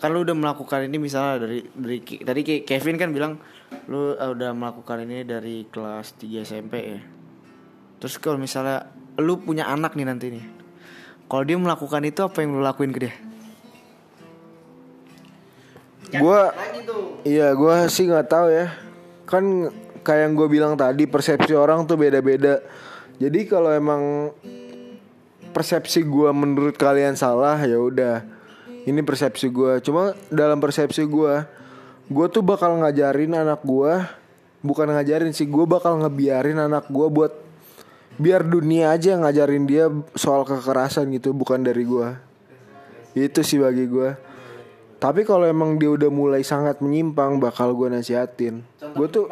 [0.00, 3.40] kan lu udah melakukan ini misalnya dari dari tadi Kevin kan bilang
[3.88, 7.00] lu uh, udah melakukan ini dari kelas 3 SMP ya.
[8.00, 8.88] Terus kalau misalnya
[9.20, 10.44] lu punya anak nih nanti nih.
[11.28, 13.14] Kalau dia melakukan itu apa yang lu lakuin ke dia?
[16.20, 16.40] Gue
[17.26, 18.66] iya gue sih nggak tahu ya.
[19.26, 19.70] Kan
[20.04, 22.60] kayak yang gue bilang tadi persepsi orang tuh beda-beda.
[23.18, 24.34] Jadi kalau emang
[25.54, 28.22] persepsi gue menurut kalian salah ya udah.
[28.84, 31.34] Ini persepsi gue cuma dalam persepsi gue
[32.04, 33.92] gue tuh bakal ngajarin anak gue
[34.60, 37.32] bukan ngajarin sih gue bakal ngebiarin anak gue buat
[38.20, 42.08] biar dunia aja yang ngajarin dia soal kekerasan gitu bukan dari gue
[43.16, 44.12] itu sih bagi gue
[45.04, 48.64] tapi kalau emang dia udah mulai sangat menyimpang bakal gue nasihatin.
[48.96, 49.28] Gue tuh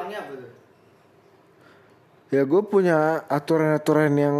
[2.28, 4.36] ya gue punya aturan-aturan yang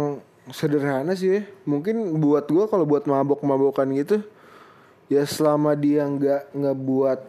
[0.53, 1.41] sederhana sih.
[1.41, 1.49] Ya.
[1.65, 4.21] mungkin buat gue kalau buat mabok-mabokan gitu
[5.09, 7.19] ya selama dia nggak ngebuat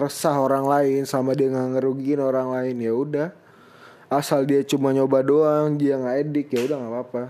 [0.00, 3.28] resah orang lain sama dia nggak ngerugiin orang lain ya udah.
[4.08, 7.22] Asal dia cuma nyoba doang dia nggak edik ya udah nggak apa-apa.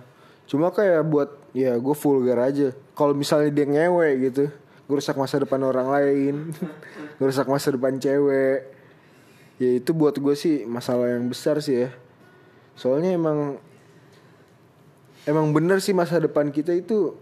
[0.46, 2.70] Cuma kayak buat ya gue vulgar aja.
[2.94, 4.46] Kalau misalnya dia ngewe gitu
[4.86, 6.34] ngerusak masa depan orang lain
[7.18, 8.70] ngerusak masa depan cewek
[9.56, 11.90] ya itu buat gue sih masalah yang besar sih ya
[12.76, 13.56] soalnya emang
[15.24, 17.16] emang bener sih masa depan kita itu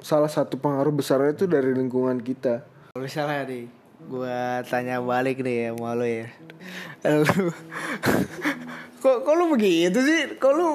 [0.00, 2.64] salah satu pengaruh besarnya itu dari lingkungan kita
[2.96, 6.26] misalnya nih gua tanya balik nih ya sama lo ya.
[7.04, 7.24] Lu
[9.02, 10.20] kok kok lu begitu sih?
[10.40, 10.68] Kok lu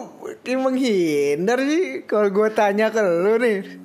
[0.62, 3.82] menghindar sih kalau gua tanya ke lu nih?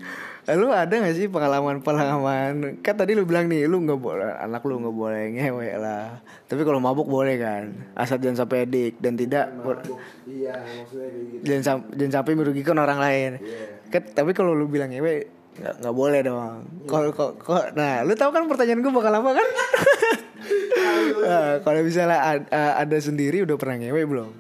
[0.54, 2.80] Lu ada gak sih pengalaman-pengalaman?
[2.80, 6.22] Kan tadi lu bilang nih lu nggak boleh anak lu nggak boleh ngewe lah.
[6.46, 7.70] Tapi kalau mabuk boleh kan?
[7.92, 8.96] Asal jangan sampai edik.
[8.96, 9.52] Dan tidak
[10.24, 11.42] iya maksudnya kayak gitu.
[11.42, 13.30] jangan sam- jangan sampai merugikan orang lain.
[13.88, 15.28] Kan tapi kalau lu bilang ngewe
[15.60, 16.58] nggak nggak boleh dong.
[16.86, 19.48] Kalau kok kok nah lu tahu kan pertanyaan gue bakal apa kan?
[21.20, 24.30] Nah, kalau misalnya ad- ada sendiri udah pernah ngewe belum?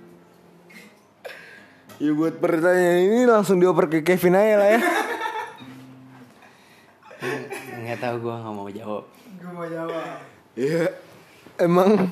[2.00, 4.80] Ya buat pertanyaan ini langsung dioper ke Kevin aja lah ya
[8.00, 9.04] tahu gue nggak mau jawab.
[9.36, 10.04] Gue mau jawab.
[10.58, 10.90] Iya
[11.60, 12.10] Emang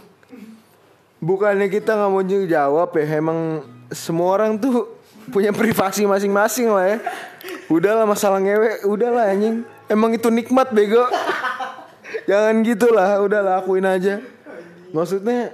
[1.18, 4.86] Bukannya kita nggak mau jawab ya Emang semua orang tuh
[5.28, 6.98] Punya privasi masing-masing lah ya.
[7.68, 9.66] Udahlah masalah ngewe Udahlah anjing.
[9.88, 11.04] Emang itu nikmat bego.
[12.30, 14.20] Jangan gitu lah Udahlah akuin aja.
[14.92, 15.52] Maksudnya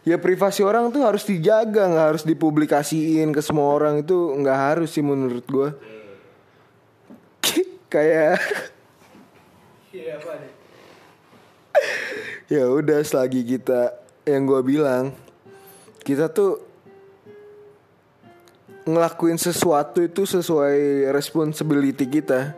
[0.00, 4.00] Ya privasi orang tuh harus dijaga nggak harus dipublikasiin ke semua orang.
[4.00, 5.68] Itu nggak harus sih menurut gue
[7.90, 8.38] kayak
[9.90, 10.14] iya
[12.46, 13.94] ya udah selagi kita
[14.26, 15.10] yang gue bilang
[16.06, 16.70] kita tuh
[18.88, 22.56] ngelakuin sesuatu itu sesuai responsibility kita.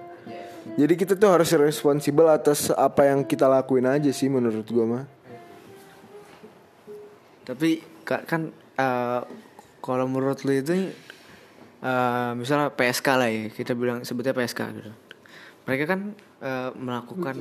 [0.79, 5.05] Jadi kita tuh harus responsibel atas apa yang kita lakuin aja sih menurut gue mah.
[7.43, 9.21] Tapi ka- kan eh,
[9.83, 10.95] kalau menurut lu itu
[11.83, 14.93] eh, misalnya PSK lah ya kita bilang sebutnya PSK gitu.
[15.63, 16.01] Mereka kan
[16.43, 17.37] eh, melakukan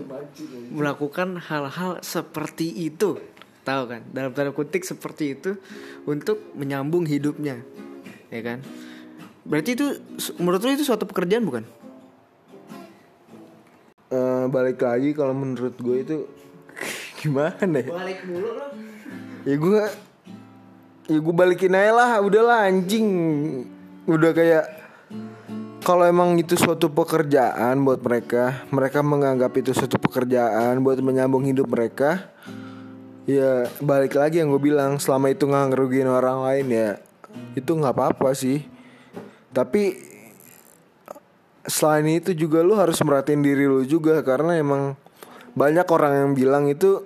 [0.70, 3.18] melakukan hal-hal seperti itu,
[3.66, 4.02] tahu kan?
[4.14, 5.58] Dalam tanda kutip seperti itu
[6.06, 7.62] untuk menyambung hidupnya,
[8.30, 8.62] ya kan?
[9.42, 9.86] Berarti itu
[10.38, 11.66] menurut lu itu suatu pekerjaan bukan?
[14.12, 16.18] Eh, balik lagi kalau menurut gue itu
[17.24, 18.66] gimana ya Balik mulu lo.
[19.48, 19.82] ya gue
[21.08, 23.08] ya gue balikin aja lah udahlah anjing
[24.04, 24.81] udah kayak
[25.82, 31.70] kalau emang itu suatu pekerjaan buat mereka mereka menganggap itu suatu pekerjaan buat menyambung hidup
[31.70, 32.32] mereka
[33.30, 36.90] ya balik lagi yang gue bilang selama itu nggak ngerugiin orang lain ya
[37.56, 38.64] itu nggak apa-apa sih.
[39.52, 40.00] Tapi
[41.68, 44.98] selain itu juga lu harus merhatiin diri lu juga karena emang
[45.54, 47.04] banyak orang yang bilang itu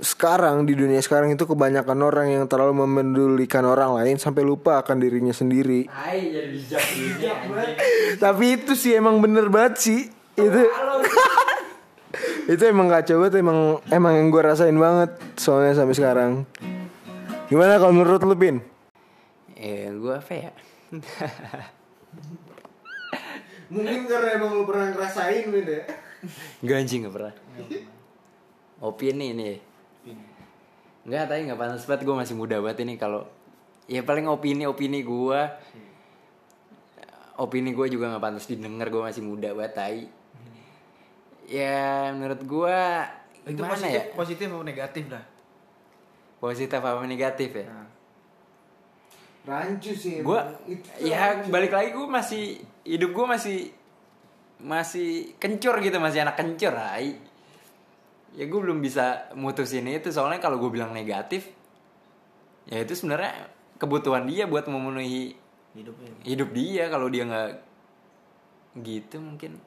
[0.00, 4.96] sekarang di dunia sekarang itu kebanyakan orang yang terlalu memendulikan orang lain sampai lupa akan
[4.96, 5.86] dirinya sendiri.
[5.92, 7.68] Hai jadi bijak gini
[8.24, 10.00] Tapi itu sih emang bener banget sih
[10.36, 10.60] itu.
[12.52, 16.30] itu emang gak coba tuh emang emang yang gue rasain banget soalnya sampai sekarang.
[17.52, 18.64] Gimana kalau menurut lu Pin?
[19.60, 20.50] Eh gue apa ya
[23.70, 25.84] Mungkin karena emang lu pernah ngerasain gitu ya.
[26.64, 27.34] Gak anjing gak pernah
[28.80, 29.69] Opini nih
[31.08, 32.04] Enggak tapi gak pantas banget.
[32.04, 32.96] Gue masih muda banget ini.
[33.00, 33.24] Kalau
[33.90, 35.40] Ya paling opini-opini gue
[37.40, 38.86] Opini gue juga gak pantas didengar.
[38.92, 40.02] Gue masih muda banget tai.
[41.50, 42.78] Ya menurut gue
[43.48, 44.14] Itu positif, ya?
[44.14, 45.24] positif atau negatif dah?
[46.38, 47.66] Positif apa negatif ya?
[49.40, 50.20] Rancu sih.
[50.20, 50.40] gue
[51.00, 53.58] ya balik lagi gue masih hidup gue masih
[54.60, 55.96] masih kencur gitu.
[55.96, 57.16] Masih anak kencur ay
[58.36, 61.50] ya gue belum bisa mutusin itu soalnya kalau gue bilang negatif
[62.70, 65.34] ya itu sebenarnya kebutuhan dia buat memenuhi
[65.74, 66.10] Hidupnya.
[66.26, 67.50] hidup dia kalau dia nggak
[68.86, 69.58] gitu mungkin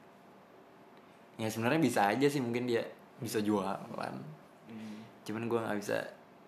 [1.35, 2.87] ya sebenarnya bisa aja sih mungkin dia
[3.19, 4.15] bisa jualan
[5.23, 5.97] cuman gue nggak bisa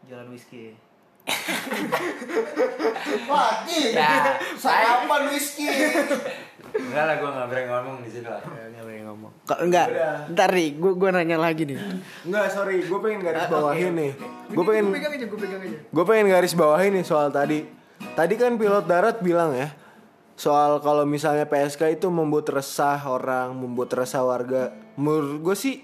[0.06, 0.70] Jalan whisky.
[3.26, 3.82] Pagi.
[3.90, 5.66] Ya, Sarapan whisky.
[6.76, 9.32] enggak lah gue nggak berani ngomong di sini lah Enggak boleh ngomong.
[9.48, 9.88] Kok enggak?
[10.32, 11.78] Ntar nih, gue gua nanya lagi nih.
[12.28, 14.12] Enggak, sorry, gue pengen garis bawahin nih.
[14.52, 15.78] Gue pengen pegang aja, gue pegang aja.
[15.92, 17.60] Gue pengen garis bawahin nih soal tadi.
[17.96, 19.72] Tadi kan pilot darat bilang ya
[20.36, 24.76] soal kalau misalnya PSK itu membuat resah orang, membuat resah warga.
[25.00, 25.76] Menurut gue sih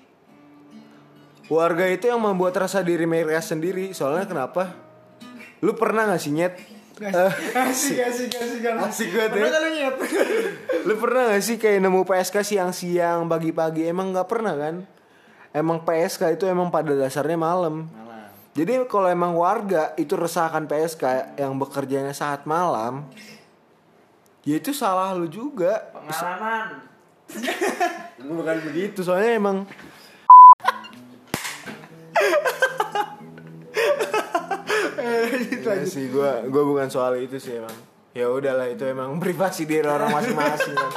[1.47, 3.95] warga itu yang membuat resah diri mereka sendiri.
[3.95, 4.75] Soalnya kenapa?
[5.63, 6.59] Lu pernah gak sih nyet?
[6.99, 9.47] Eh, Asik, asik, asik, Asik banget ya.
[9.47, 9.95] Pernah nyet.
[10.87, 13.87] Lu pernah gak sih kayak nemu PSK siang-siang, pagi-pagi?
[13.87, 14.83] Emang gak pernah kan?
[15.55, 17.87] Emang PSK itu emang pada dasarnya malam.
[18.51, 23.07] Jadi kalau emang warga itu resahkan PSK yang bekerjanya saat malam,
[24.43, 25.87] ya itu salah lu juga.
[25.95, 26.83] Pengalaman.
[28.19, 29.63] Bukan begitu, soalnya emang
[34.99, 37.75] Iya sih gua gua bukan soal itu sih emang.
[38.11, 40.91] Ya udahlah itu emang privasi diri orang masing-masing kan.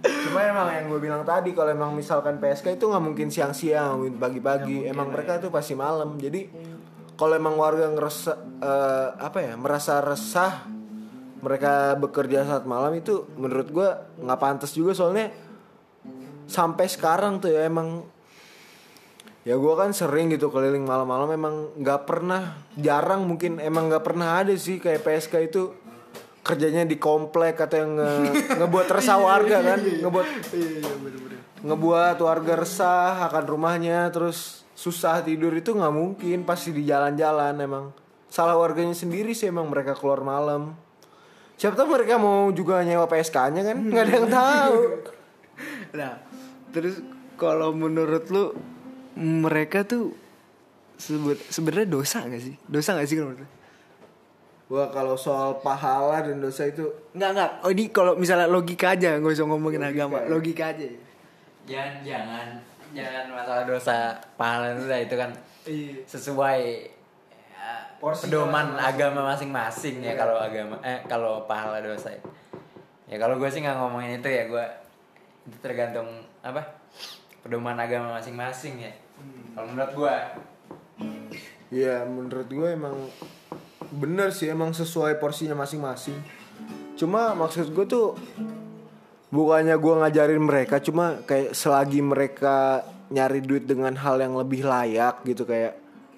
[0.00, 4.88] Cuma emang yang gue bilang tadi kalau emang misalkan PSK itu nggak mungkin siang-siang, pagi-pagi.
[4.88, 6.16] Emang mereka tuh pasti malam.
[6.16, 6.48] Jadi
[7.20, 8.32] kalau emang warga ngerasa
[8.64, 10.64] eh, apa ya merasa resah
[11.40, 13.88] mereka bekerja saat malam itu menurut gue
[14.24, 15.28] nggak pantas juga soalnya
[16.48, 18.04] sampai sekarang tuh ya emang
[19.40, 24.36] ya gue kan sering gitu keliling malam-malam emang nggak pernah jarang mungkin emang nggak pernah
[24.44, 25.72] ada sih kayak PSK itu
[26.44, 29.78] kerjanya di komplek atau yang nge- ngebuat resah warga kan?
[29.80, 30.26] ngebuat
[31.60, 37.84] ngebuat warga resah akan rumahnya terus susah tidur itu nggak mungkin pasti di jalan-jalan emang.
[38.32, 40.72] Salah warganya sendiri sih emang mereka keluar malam.
[41.60, 43.76] Siapa tahu mereka mau juga nyewa PSK-nya kan?
[43.76, 44.76] Nggak ada yang tahu.
[45.92, 46.12] Nah,
[46.72, 47.04] terus
[47.36, 48.56] kalau menurut lu
[49.20, 50.16] mereka tuh
[50.96, 52.56] sebe- sebenarnya dosa gak sih?
[52.64, 53.48] Dosa gak sih kalau menurut lu?
[54.70, 57.50] Wah kalau soal pahala dan dosa itu Enggak, enggak.
[57.60, 60.20] Oh, ini kalau misalnya logika aja, nggak usah ngomongin agama.
[60.20, 60.26] ya.
[60.28, 60.86] Logika aja.
[61.62, 62.46] jangan jangan
[62.90, 63.96] jangan masalah dosa
[64.34, 65.30] pahala itu dah, itu kan
[65.62, 66.02] Iya.
[66.04, 66.60] sesuai
[67.52, 68.90] ya, Porsi pedoman masing-masing.
[68.90, 72.22] agama masing-masing ya kalau agama eh kalau pahala dosa ya,
[73.06, 74.64] ya kalau gue sih nggak ngomongin itu ya gue
[75.44, 76.08] itu tergantung
[76.40, 76.64] apa
[77.40, 78.92] pedoman agama masing-masing ya
[79.60, 80.16] kalau menurut gue
[81.68, 82.96] Ya menurut gue emang
[83.92, 86.16] bener sih emang sesuai porsinya masing-masing.
[86.96, 88.16] Cuma maksud gue tuh
[89.28, 95.22] bukannya gue ngajarin mereka, cuma kayak selagi mereka nyari duit dengan hal yang lebih layak
[95.28, 95.76] gitu kayak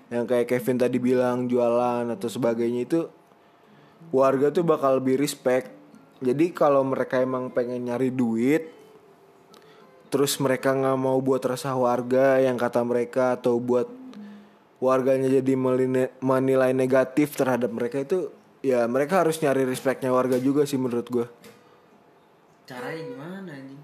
[0.09, 3.01] yang kayak Kevin tadi bilang jualan atau sebagainya itu
[4.15, 5.69] warga tuh bakal lebih respect.
[6.23, 8.71] Jadi kalau mereka emang pengen nyari duit,
[10.13, 13.89] terus mereka nggak mau buat resah warga yang kata mereka atau buat
[14.77, 15.55] warganya jadi
[16.21, 18.29] menilai negatif terhadap mereka itu
[18.61, 21.27] ya mereka harus nyari respectnya warga juga sih menurut gue
[22.63, 23.81] Caranya gimana anjing?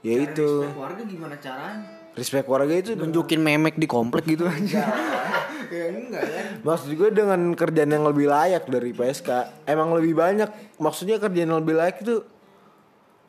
[0.00, 1.86] ya itu Keluarga gimana caranya?
[2.14, 4.82] respect warga itu Nunjukin memek di komplek gitu aja.
[5.74, 6.44] ya enggak kan?
[6.64, 9.28] maksud gue dengan kerjaan yang lebih layak dari PSK
[9.68, 10.48] emang lebih banyak
[10.80, 12.24] maksudnya kerjaan yang lebih layak itu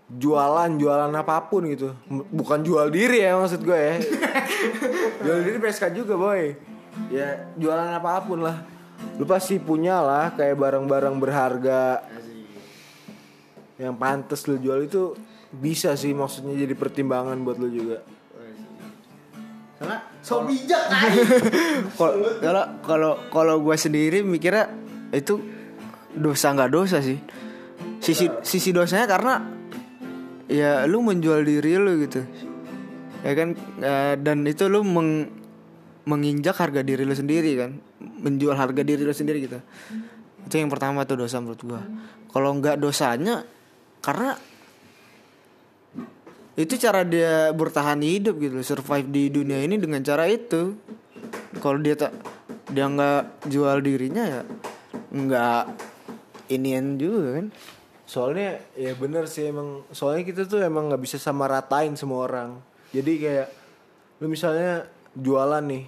[0.09, 1.93] jualan jualan apa pun gitu.
[2.09, 3.95] Bukan jual diri ya maksud gue ya.
[5.25, 6.57] Jual diri PSK juga boy.
[7.13, 8.65] Ya jualan apa pun lah.
[9.21, 12.01] Lu pasti punya lah kayak barang-barang berharga.
[13.77, 15.13] Yang pantas lu jual itu
[15.53, 18.01] bisa sih maksudnya jadi pertimbangan buat lu juga.
[19.79, 20.91] Karena so bijak
[22.43, 24.67] kalau kalau kalau gue sendiri mikirnya
[25.15, 25.39] itu
[26.17, 27.15] dosa nggak dosa sih.
[28.03, 29.58] Sisi sisi dosanya karena
[30.49, 32.25] ya lu menjual diri lu gitu.
[33.23, 35.29] Ya kan Eh, dan itu lu meng,
[36.03, 37.77] menginjak harga diri lu sendiri kan.
[37.99, 39.61] Menjual harga diri lu sendiri gitu.
[40.43, 41.81] Itu yang pertama tuh dosa menurut gua.
[42.33, 43.45] Kalau nggak dosanya
[44.03, 44.35] karena
[46.59, 50.75] itu cara dia bertahan hidup gitu survive di dunia ini dengan cara itu.
[51.63, 52.11] Kalau dia tak
[52.69, 54.41] dia nggak jual dirinya ya
[55.09, 55.63] nggak
[56.53, 57.45] inian juga kan
[58.09, 62.57] soalnya ya bener sih emang soalnya kita tuh emang nggak bisa sama ratain semua orang.
[62.89, 63.47] Jadi kayak
[64.17, 65.85] lu misalnya jualan nih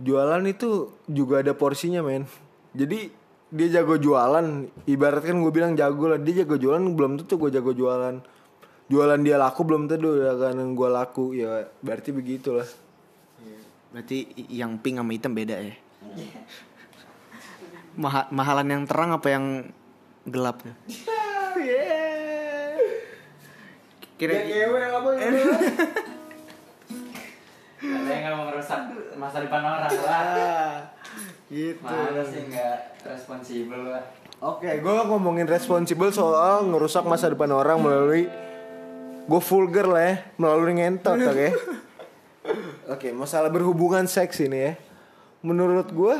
[0.00, 2.24] jualan itu juga ada porsinya men.
[2.72, 3.12] Jadi
[3.52, 7.76] dia jago jualan ibaratkan gue bilang jago lah dia jago jualan belum tentu gue jago
[7.76, 8.16] jualan.
[8.88, 12.64] Jualan dia laku belum tentu kan gue laku ya berarti begitulah.
[13.92, 15.76] Berarti yang pink sama hitam beda ya?
[18.00, 19.68] Maha- mahalan yang terang apa yang
[20.26, 20.74] gelap ya
[24.20, 24.70] kira ada yang
[28.22, 28.78] nggak mau merusak
[29.18, 30.86] masa depan orang lah.
[31.50, 31.82] Gitu.
[31.82, 34.06] Mana sih nggak responsibel lah.
[34.42, 38.26] Oke, gue ngomongin responsibel soal ngerusak masa depan orang melalui
[39.22, 41.48] gue vulgar lah ya, melalui ngentot, oke?
[42.98, 44.72] Oke, masalah berhubungan seks ini ya.
[45.46, 46.16] Menurut gue,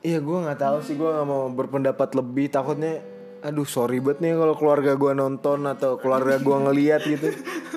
[0.00, 2.48] Iya gue nggak tahu sih gue nggak mau berpendapat lebih.
[2.48, 3.04] Takutnya
[3.40, 7.28] aduh sorry banget nih kalau keluarga gue nonton atau keluarga gue ngeliat gitu.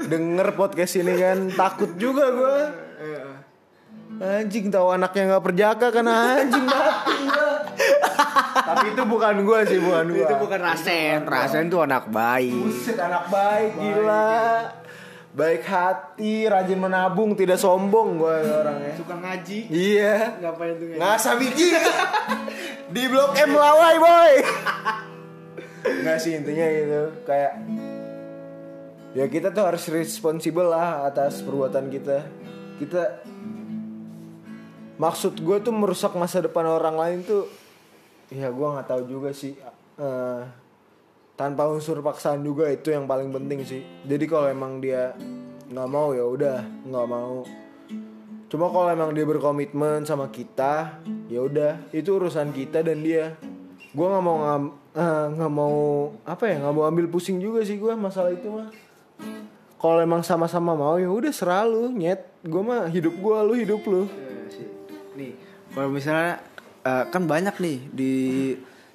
[0.07, 2.57] Denger podcast ini kan takut juga gue
[4.23, 7.17] anjing tahu anaknya nggak perjaka kan anjing mati
[8.53, 11.25] tapi itu bukan gue sih bukan gue itu bukan rasen.
[11.25, 12.53] Rasen tuh anak baik.
[12.53, 14.82] Buset anak baik gila
[15.33, 18.93] baik hati rajin menabung tidak sombong gue orangnya.
[18.93, 19.59] Suka ngaji.
[19.67, 20.37] Iya.
[20.37, 21.73] Ngapain tuh Ngasah biji.
[22.93, 24.33] Di blok M Lawai boy.
[25.83, 27.01] Nggak sih intinya gitu.
[27.25, 27.53] Kayak
[29.13, 32.25] Ya kita tuh harus responsible lah Atas perbuatan kita.
[32.77, 33.25] Kita
[35.01, 37.49] Maksud gue tuh merusak masa depan orang lain tuh
[38.29, 39.57] Ya gue nggak tahu juga sih
[39.93, 40.41] Eh,
[41.43, 43.83] Tanpa unsur paksaan juga itu yang paling penting sih.
[44.07, 45.11] Jadi kalau emang dia
[45.67, 47.43] nggak mau ya udah nggak mau.
[48.47, 53.35] Cuma kalau emang dia berkomitmen sama kita, ya udah itu urusan kita dan dia.
[53.91, 54.39] gue nggak mau
[54.95, 58.71] eh, nggak mau apa ya nggak mau ambil pusing juga sih gue masalah itu mah.
[59.75, 62.23] Kalau emang sama-sama mau ya udah serah lu nyet.
[62.39, 64.07] Gue mah hidup gue lu hidup lu.
[64.07, 64.67] Iya sih.
[65.19, 65.35] Nih,
[65.75, 66.39] kalau misalnya
[66.87, 68.13] eh, kan banyak nih di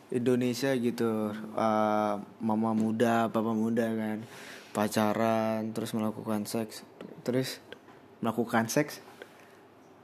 [0.09, 4.25] Indonesia gitu eh, mama muda, papa muda kan
[4.73, 6.87] pacaran terus melakukan seks
[7.27, 7.59] terus
[8.23, 9.03] melakukan seks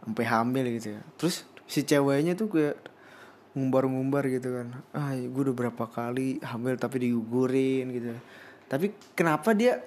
[0.04, 1.02] sampai hamil gitu ya.
[1.16, 2.76] Terus si ceweknya tuh kayak
[3.56, 4.76] ngumbar-ngumbar gitu kan.
[4.92, 8.12] Ah, gue udah berapa kali hamil tapi digugurin gitu.
[8.68, 9.80] Tapi kenapa dia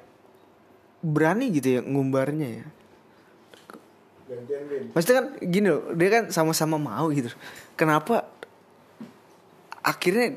[1.05, 2.65] berani gitu ya ngumbarnya ya?
[4.91, 7.31] Maksudnya kan gini loh, dia kan sama-sama mau gitu.
[7.79, 8.27] Kenapa
[9.87, 10.35] akhirnya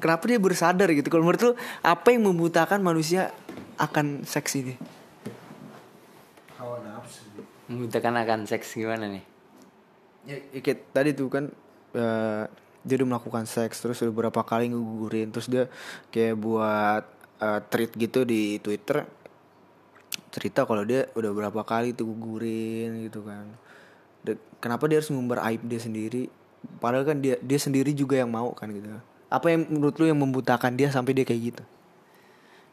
[0.00, 1.12] kenapa dia bersadar gitu?
[1.12, 1.52] Kalau menurut lu
[1.84, 3.28] apa yang membutakan manusia
[3.76, 4.74] akan seks ini?
[6.56, 7.26] hawa nafsu
[7.68, 9.24] Membutakan akan seks gimana nih?
[10.24, 11.44] Ya, ya kayak tadi tuh kan
[11.92, 12.44] eh,
[12.82, 15.66] dia udah melakukan seks terus udah berapa kali ngegugurin terus dia
[16.14, 17.04] kayak buat
[17.42, 19.04] eh, tweet gitu di Twitter
[20.32, 23.44] cerita kalau dia udah berapa kali tuh gugurin gitu kan.
[24.62, 26.30] Kenapa dia harus ngumbar aib dia sendiri?
[26.82, 28.86] Padahal kan dia dia sendiri juga yang mau kan gitu.
[29.32, 31.64] Apa yang menurut lu yang membutakan dia sampai dia kayak gitu?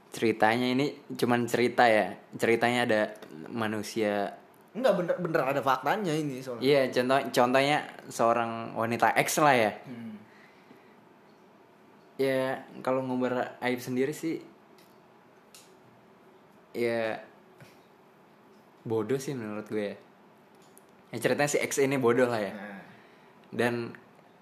[0.10, 2.18] Ceritanya ini cuman cerita ya.
[2.38, 3.02] Ceritanya ada
[3.50, 6.62] manusia Enggak bener bener ada faktanya ini soalnya.
[6.62, 9.72] Iya, contoh contohnya seorang wanita X lah ya.
[12.20, 14.44] Ya, kalau ngumbar aib sendiri sih
[16.76, 17.24] ya
[18.86, 19.98] bodoh sih menurut gue ya.
[21.10, 22.54] Ya ceritanya si X ini bodoh lah ya.
[23.50, 23.94] Dan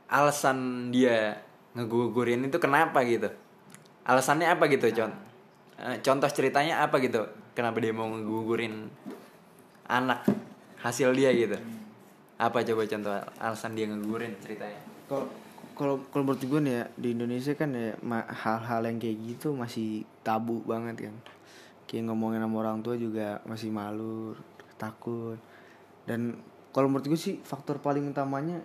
[0.08, 1.43] alasan dia
[1.76, 3.32] ngegugurin itu kenapa gitu?
[4.08, 5.12] Alasannya apa gitu, con?
[5.78, 7.28] Eh, Contoh ceritanya apa gitu?
[7.51, 8.88] Kenapa dia mau ngegugurin
[9.88, 10.28] anak
[10.84, 11.58] hasil dia gitu?
[12.38, 14.78] Apa coba contoh alasan dia ngegugurin ceritanya?
[15.10, 15.26] Kalau
[15.78, 17.93] kalau kalau menurut gue nih ya di Indonesia kan ya
[18.34, 21.16] hal-hal yang kayak gitu masih tabu banget kan.
[21.86, 24.34] Kayak ngomongin sama orang tua juga masih malu,
[24.82, 25.38] takut.
[26.05, 26.38] Dan
[26.74, 28.62] kalau menurut gue sih faktor paling utamanya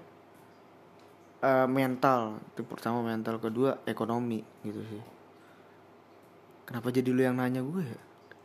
[1.43, 2.39] eh, mental.
[2.55, 5.03] Itu pertama mental, kedua ekonomi gitu sih.
[6.63, 8.01] Kenapa jadi lu yang nanya gue ya?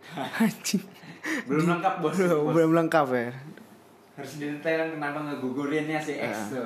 [0.43, 0.83] Anjing.
[1.45, 2.17] Belum lengkap bos.
[2.17, 3.29] Belum, belum lengkap ya.
[4.17, 6.65] Harus detailkan kenapa ngegugurinnya si X tuh.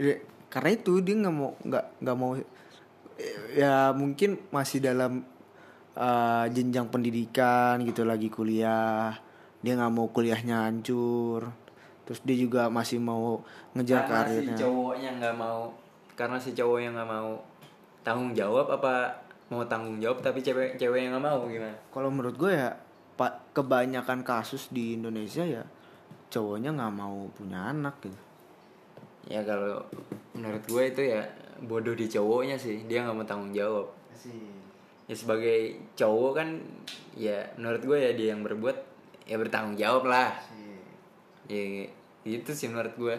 [0.00, 0.16] Ya,
[0.48, 2.32] karena itu dia nggak mau nggak nggak mau
[3.56, 5.24] ya mungkin masih dalam
[5.96, 9.16] uh, jenjang pendidikan gitu lagi kuliah
[9.60, 11.52] dia nggak mau kuliahnya hancur
[12.06, 13.42] terus dia juga masih mau
[13.74, 15.60] ngejar Karena si karirnya cowoknya nggak mau
[16.16, 17.30] karena si cowoknya nggak mau
[18.06, 18.94] tanggung jawab apa
[19.50, 21.76] mau tanggung jawab tapi cewek cewek yang nggak mau gimana?
[21.90, 22.70] kalau menurut gue ya
[23.18, 25.66] pak kebanyakan kasus di Indonesia ya
[26.30, 28.26] cowoknya nggak mau punya anak gitu
[29.26, 29.82] Ya kalau
[30.38, 31.26] menurut gue itu ya
[31.66, 33.90] bodoh di cowoknya sih dia nggak mau tanggung jawab.
[35.06, 36.48] Ya sebagai cowok kan
[37.18, 38.78] ya menurut gue ya dia yang berbuat
[39.26, 40.30] ya bertanggung jawab lah.
[41.46, 41.86] Ya
[42.26, 43.16] gitu sih menurut gue.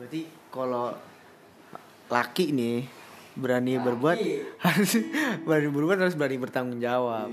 [0.00, 0.96] Berarti kalau
[2.08, 2.88] laki nih
[3.36, 4.16] berani berbuat
[4.64, 5.04] harus
[5.44, 7.28] berani berbuat harus berani bertanggung jawab.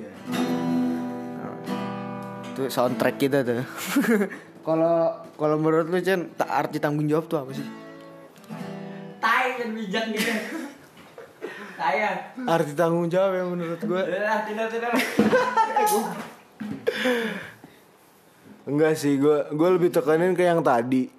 [2.52, 3.64] Itu soundtrack kita tuh.
[4.60, 7.64] Kalau kalau menurut lu Chen, tak arti tanggung jawab tuh apa sih?
[9.18, 10.30] Tai kan bijak gitu.
[11.80, 12.36] Saya.
[12.44, 14.94] arti tanggung jawab ya menurut gue Udah tidak tidak.
[18.70, 21.10] Enggak sih, gue gue lebih tekanin ke yang tadi.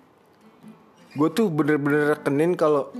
[1.19, 2.95] Gue tuh bener-bener rekenin kalau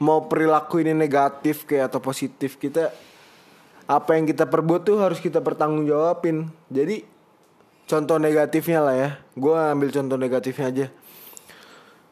[0.00, 2.92] mau perilaku ini negatif kayak atau positif kita
[3.84, 6.48] apa yang kita perbuat tuh harus kita pertanggungjawabin.
[6.72, 7.04] Jadi
[7.84, 10.86] contoh negatifnya lah ya, gue ambil contoh negatifnya aja.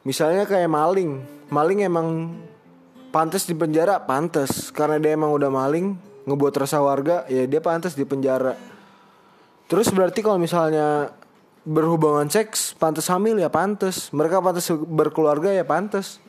[0.04, 2.36] Misalnya kayak maling, maling emang
[3.08, 5.96] pantas di penjara, pantas karena dia emang udah maling
[6.28, 8.73] ngebuat resah warga, ya dia pantas di penjara.
[9.64, 11.08] Terus berarti kalau misalnya
[11.64, 16.20] berhubungan seks pantas hamil ya pantas, mereka pantas berkeluarga ya pantas.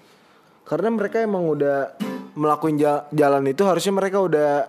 [0.66, 1.94] Karena mereka emang udah
[2.34, 4.68] melakukan ja- jalan itu harusnya mereka udah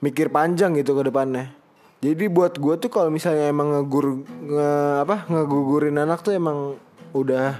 [0.00, 1.52] mikir panjang gitu ke depannya.
[2.00, 4.70] Jadi buat gue tuh kalau misalnya emang ngegur nge,
[5.02, 6.76] apa ngegugurin anak tuh emang
[7.16, 7.56] udah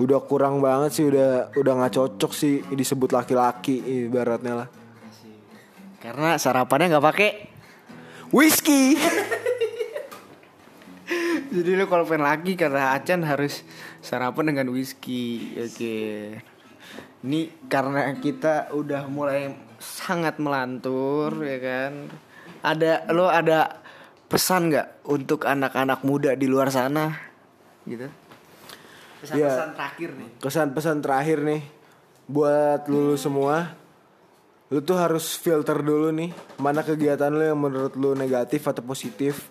[0.00, 3.78] udah kurang banget sih udah udah nggak cocok sih disebut laki-laki
[4.08, 4.68] ibaratnya lah.
[6.00, 7.49] Karena sarapannya nggak pakai.
[8.30, 8.94] Whisky.
[11.50, 13.66] Jadi lu kalau pengen lagi karena Acan harus
[13.98, 15.50] sarapan dengan whisky.
[15.58, 16.38] Oke.
[17.26, 19.50] Ini karena kita udah mulai
[19.82, 21.92] sangat melantur ya kan.
[22.62, 23.82] Ada lo ada
[24.30, 27.10] pesan nggak untuk anak-anak muda di luar sana
[27.82, 28.06] gitu?
[29.26, 29.74] Pesan-pesan Iya.
[29.74, 30.28] terakhir nih.
[30.38, 31.62] Kesan pesan terakhir nih
[32.30, 33.74] buat lu semua
[34.70, 36.30] lu tuh harus filter dulu nih
[36.62, 39.50] mana kegiatan lu yang menurut lu negatif atau positif.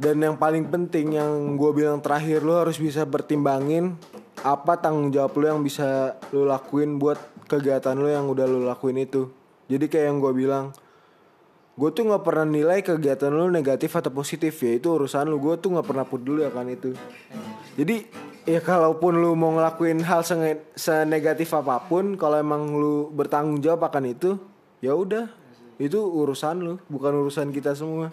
[0.00, 3.96] Dan yang paling penting yang gue bilang terakhir lu harus bisa bertimbangin
[4.40, 9.00] apa tanggung jawab lu yang bisa lu lakuin buat kegiatan lu yang udah lu lakuin
[9.00, 9.28] itu.
[9.68, 10.72] Jadi kayak yang gue bilang
[11.80, 15.56] gue tuh nggak pernah nilai kegiatan lu negatif atau positif ya itu urusan lu gue
[15.56, 16.92] tuh nggak pernah peduli akan itu
[17.80, 18.04] jadi
[18.44, 20.20] ya kalaupun lu mau ngelakuin hal
[20.76, 24.36] senegatif apa pun kalau emang lu bertanggung jawab akan itu
[24.84, 25.32] ya udah
[25.80, 28.12] itu urusan lu bukan urusan kita semua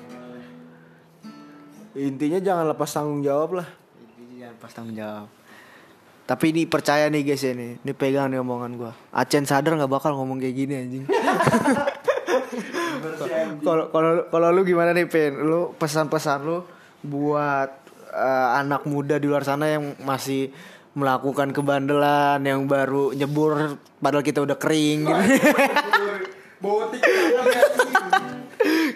[1.92, 3.68] intinya jangan lepas tanggung jawab lah
[4.48, 5.28] Jangan pas tanggung jawab.
[6.24, 8.96] Tapi ini percaya nih guys ya nih, ini pegang nih omongan gua.
[9.12, 11.04] Acen sadar nggak bakal ngomong kayak gini anjing.
[13.64, 15.34] Kalau kalau kalau lu gimana nih Pen?
[15.42, 16.64] Lu pesan-pesan lu
[17.06, 17.70] buat
[18.12, 20.50] eh, anak muda di luar sana yang masih
[20.98, 25.14] melakukan kebandelan yang baru nyebur padahal kita udah kering gitu.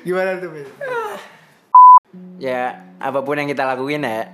[0.09, 0.65] gimana tuh Pen?
[2.41, 4.33] ya apa pun yang kita lakuin ya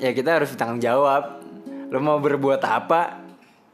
[0.00, 1.44] ya kita harus tanggung jawab
[1.92, 3.20] lu mau berbuat apa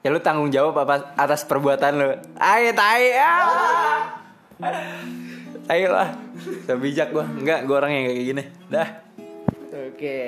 [0.02, 2.10] ya lu tanggung jawab apa atas perbuatan lu
[2.42, 4.19] ayo tai ah.
[5.68, 6.14] tai lah
[6.66, 7.24] sebijak gua.
[7.24, 8.44] Enggak gua orang yang kayak gini.
[8.68, 8.88] Dah.
[9.70, 10.18] Oke.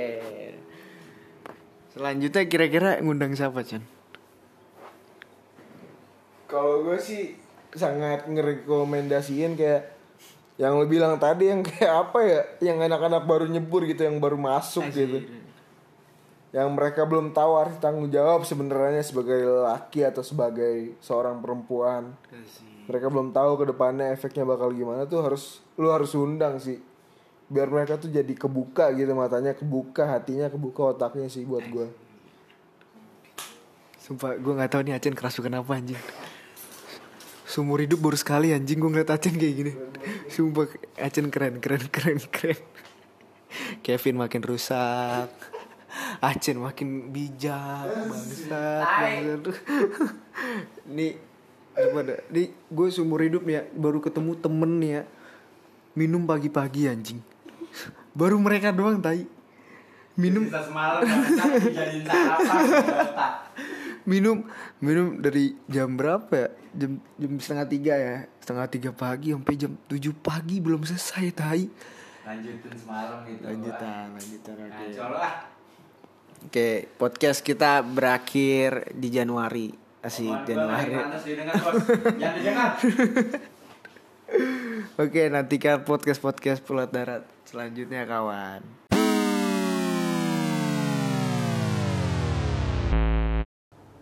[1.92, 3.84] Selanjutnya kira-kira ngundang siapa, Chan?
[6.52, 7.32] kalau gue sih
[7.72, 9.96] sangat ngerekomendasiin kayak
[10.60, 12.40] yang lu bilang tadi yang kayak apa ya?
[12.60, 15.24] Yang anak-anak baru nyebur gitu yang baru masuk gitu.
[16.52, 22.12] Yang mereka belum tahu arti tanggung jawab sebenarnya sebagai laki atau sebagai seorang perempuan
[22.92, 26.76] mereka belum tahu ke depannya efeknya bakal gimana tuh harus lu harus undang sih.
[27.48, 31.88] Biar mereka tuh jadi kebuka gitu matanya kebuka hatinya kebuka otaknya sih buat gue
[34.02, 36.00] Sumpah gue gak tahu nih Acen kerasukan apa anjing.
[37.46, 39.72] Seumur hidup baru sekali anjing gue ngeliat Acen kayak gini.
[40.26, 40.66] Sumpah
[40.98, 42.58] Acen keren keren keren keren.
[43.86, 45.30] Kevin makin rusak.
[46.18, 49.42] Acen makin bijak Bangsat bangsat.
[50.90, 51.14] Nih
[51.72, 55.02] Coba dah Nih gue seumur hidup nih ya Baru ketemu temen nih ya.
[55.92, 57.20] Minum pagi-pagi anjing.
[58.18, 59.28] Baru mereka doang tai.
[60.12, 63.40] Minum semalam dijadiin sarapan
[64.02, 64.42] minum
[64.82, 66.48] minum dari jam berapa ya?
[66.74, 68.16] Jam jam setengah tiga ya.
[68.42, 71.64] Setengah tiga pagi sampai jam tujuh pagi belum selesai tai.
[72.22, 74.54] Lanjutin semalam gitu lanjutan lanjutan
[76.42, 81.78] oke podcast kita berakhir di Januari asik Januari Pantas didengar bos.
[82.18, 82.70] Jangan didengar.
[85.02, 88.66] oke nantikan podcast podcast pulau darat selanjutnya kawan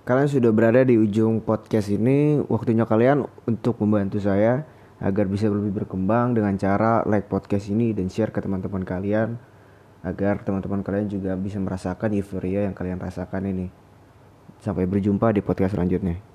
[0.01, 2.43] Kalian sudah berada di ujung podcast ini.
[2.51, 4.67] Waktunya kalian untuk membantu saya
[4.99, 9.39] agar bisa lebih berkembang dengan cara like podcast ini dan share ke teman-teman kalian
[10.03, 13.80] agar teman-teman kalian juga bisa merasakan euforia yang kalian rasakan ini.
[14.61, 16.30] Sampai berjumpa di podcast selanjutnya.